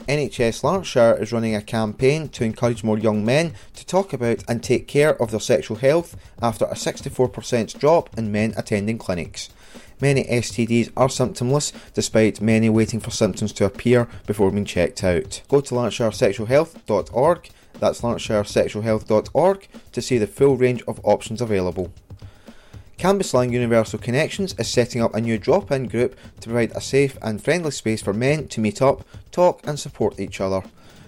NHS 0.07 0.63
Lanarkshire 0.63 1.17
is 1.19 1.33
running 1.33 1.55
a 1.55 1.63
campaign 1.63 2.29
to 2.29 2.43
encourage 2.43 2.83
more 2.83 2.99
young 2.99 3.25
men 3.25 3.55
to 3.73 3.83
talk 3.87 4.13
about 4.13 4.43
and 4.47 4.61
take 4.61 4.87
care 4.87 5.19
of 5.19 5.31
their 5.31 5.39
sexual 5.39 5.77
health 5.77 6.15
after 6.43 6.65
a 6.65 6.75
64% 6.75 7.79
drop 7.79 8.15
in 8.15 8.31
men 8.31 8.53
attending 8.55 8.99
clinics. 8.99 9.49
Many 9.99 10.25
STDs 10.25 10.91
are 10.95 11.07
symptomless, 11.07 11.73
despite 11.95 12.39
many 12.39 12.69
waiting 12.69 12.99
for 12.99 13.09
symptoms 13.09 13.51
to 13.53 13.65
appear 13.65 14.07
before 14.27 14.51
being 14.51 14.63
checked 14.63 15.03
out. 15.03 15.41
Go 15.47 15.61
to 15.61 15.73
lanarkshiresexualhealth.org, 15.73 17.49
that's 17.79 18.01
lanarkshiresexualhealth.org, 18.01 19.67
to 19.91 20.01
see 20.03 20.19
the 20.19 20.27
full 20.27 20.55
range 20.55 20.83
of 20.87 21.01
options 21.03 21.41
available. 21.41 21.91
Cambuslang 22.99 23.53
Universal 23.53 23.99
Connections 23.99 24.53
is 24.59 24.67
setting 24.67 25.01
up 25.01 25.15
a 25.15 25.21
new 25.21 25.37
drop 25.37 25.71
in 25.71 25.87
group 25.87 26.17
to 26.41 26.49
provide 26.49 26.73
a 26.75 26.81
safe 26.81 27.17
and 27.21 27.41
friendly 27.41 27.71
space 27.71 28.01
for 28.01 28.11
men 28.11 28.49
to 28.49 28.59
meet 28.59 28.81
up, 28.81 29.05
talk, 29.31 29.61
and 29.65 29.79
support 29.79 30.19
each 30.19 30.41
other. 30.41 30.63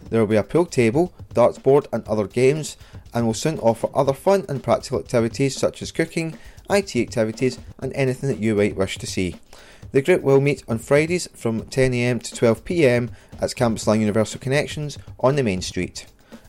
There 0.10 0.22
will 0.22 0.28
be 0.28 0.38
a 0.38 0.44
pool 0.44 0.66
table, 0.66 1.12
darts 1.34 1.60
board, 1.60 1.90
and 1.92 2.08
other 2.08 2.28
games, 2.28 2.78
and 3.14 3.26
will 3.26 3.34
soon 3.34 3.60
offer 3.60 3.90
other 3.94 4.14
fun 4.14 4.46
and 4.48 4.64
practical 4.64 5.00
activities 5.00 5.58
such 5.58 5.82
as 5.82 5.92
cooking, 5.92 6.38
IT 6.70 6.96
activities, 6.96 7.60
and 7.80 7.92
anything 7.92 8.30
that 8.30 8.40
you 8.40 8.56
might 8.56 8.78
wish 8.78 8.98
to 8.98 9.06
see. 9.06 9.36
The 9.92 10.02
group 10.02 10.22
will 10.22 10.40
meet 10.40 10.64
on 10.70 10.80
Fridays 10.80 11.28
from 11.34 11.64
10am 11.64 12.24
to 12.24 12.34
12pm 12.34 13.10
at 13.42 13.50
Cambuslang 13.50 14.00
Universal 14.00 14.40
Connections 14.40 14.98
on 15.20 15.36
the 15.36 15.44
main 15.44 15.62
street. 15.62 16.06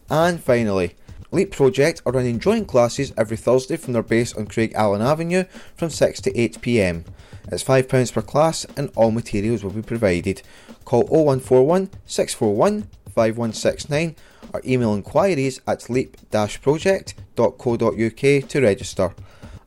And 0.09 0.41
finally, 0.41 0.95
Leap 1.33 1.51
Project 1.51 2.01
are 2.05 2.13
running 2.13 2.39
joint 2.39 2.69
classes 2.69 3.11
every 3.17 3.39
Thursday 3.39 3.79
from 3.79 3.95
their 3.95 4.03
base 4.03 4.35
on 4.35 4.47
Craig 4.47 4.75
Allen 4.75 5.01
Avenue 5.01 5.45
from 5.75 5.89
6 5.89 6.21
to 6.21 6.39
8 6.39 6.61
pm. 6.61 7.07
It's 7.51 7.65
£5 7.65 8.13
per 8.13 8.21
class 8.21 8.67
and 8.77 8.93
all 8.95 9.11
materials 9.11 9.65
will 9.65 9.71
be 9.71 9.81
provided. 9.81 10.43
Call 10.85 11.05
0141 11.05 11.89
641 12.05 12.83
5169 13.15 14.15
or 14.53 14.61
email 14.67 14.93
inquiries 14.93 15.63
at 15.67 15.89
leap-project.co.uk 15.89 18.49
to 18.49 18.61
register. 18.61 19.15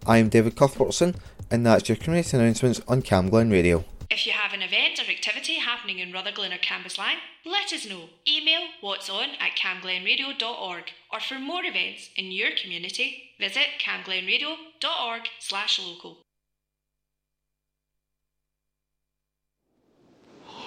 I'm 0.06 0.30
David 0.30 0.56
Cuthbertson 0.56 1.16
and 1.50 1.66
that's 1.66 1.90
your 1.90 1.96
community 1.96 2.38
announcements 2.38 2.80
on 2.88 3.02
Camglen 3.02 3.52
Radio. 3.52 3.84
If 4.10 4.28
you 4.28 4.34
have 4.34 4.54
an 4.54 4.62
event 4.62 5.00
or 5.00 5.10
activity 5.10 5.56
happening 5.56 6.00
in 6.00 6.12
Rutherglen 6.12 6.54
or 6.54 6.58
Cambuslang, 6.58 7.18
let 7.44 7.74
us 7.74 7.88
know. 7.88 8.10
Email 8.28 8.68
what's 8.82 9.10
on 9.10 9.30
at 9.40 9.58
camglenradio.org 9.58 10.84
or 11.12 11.20
for 11.20 11.40
more 11.40 11.64
events 11.64 12.10
in 12.16 12.32
your 12.32 12.52
community, 12.52 13.32
visit 13.40 13.68
camglenradio.org 13.80 15.22
slash 15.40 15.80
local. 15.80 16.18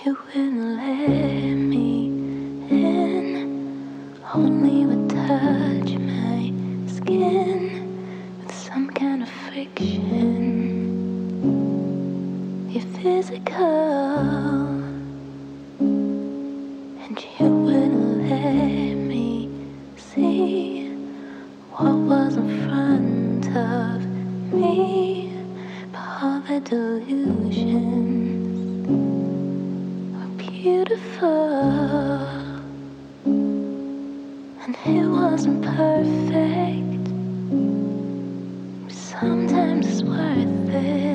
You 0.05 0.17
wouldn't 0.27 0.77
let 0.77 1.55
me 1.55 2.07
in. 2.71 4.21
Only 4.35 4.87
would 4.87 5.11
touch 5.11 5.97
my 5.97 6.53
skin 6.89 8.41
with 8.41 8.55
some 8.55 8.91
kind 8.91 9.23
of 9.23 9.29
friction. 9.29 10.28
Physical, 13.09 13.65
and 17.05 17.19
you 17.39 17.49
wouldn't 17.49 18.29
let 18.29 18.95
me 18.97 19.49
see 19.97 20.91
what 21.71 21.95
was 21.95 22.37
in 22.37 22.49
front 22.69 23.47
of 23.57 24.05
me. 24.53 25.33
But 25.91 26.07
all 26.23 26.41
the 26.43 26.61
delusions 26.61 28.47
were 30.13 30.33
beautiful. 30.37 31.63
And 34.63 34.77
it 34.85 35.09
wasn't 35.09 35.65
perfect. 35.65 37.07
But 38.85 38.93
sometimes 38.93 39.87
it's 39.87 40.03
worth 40.03 40.75
it 40.75 41.08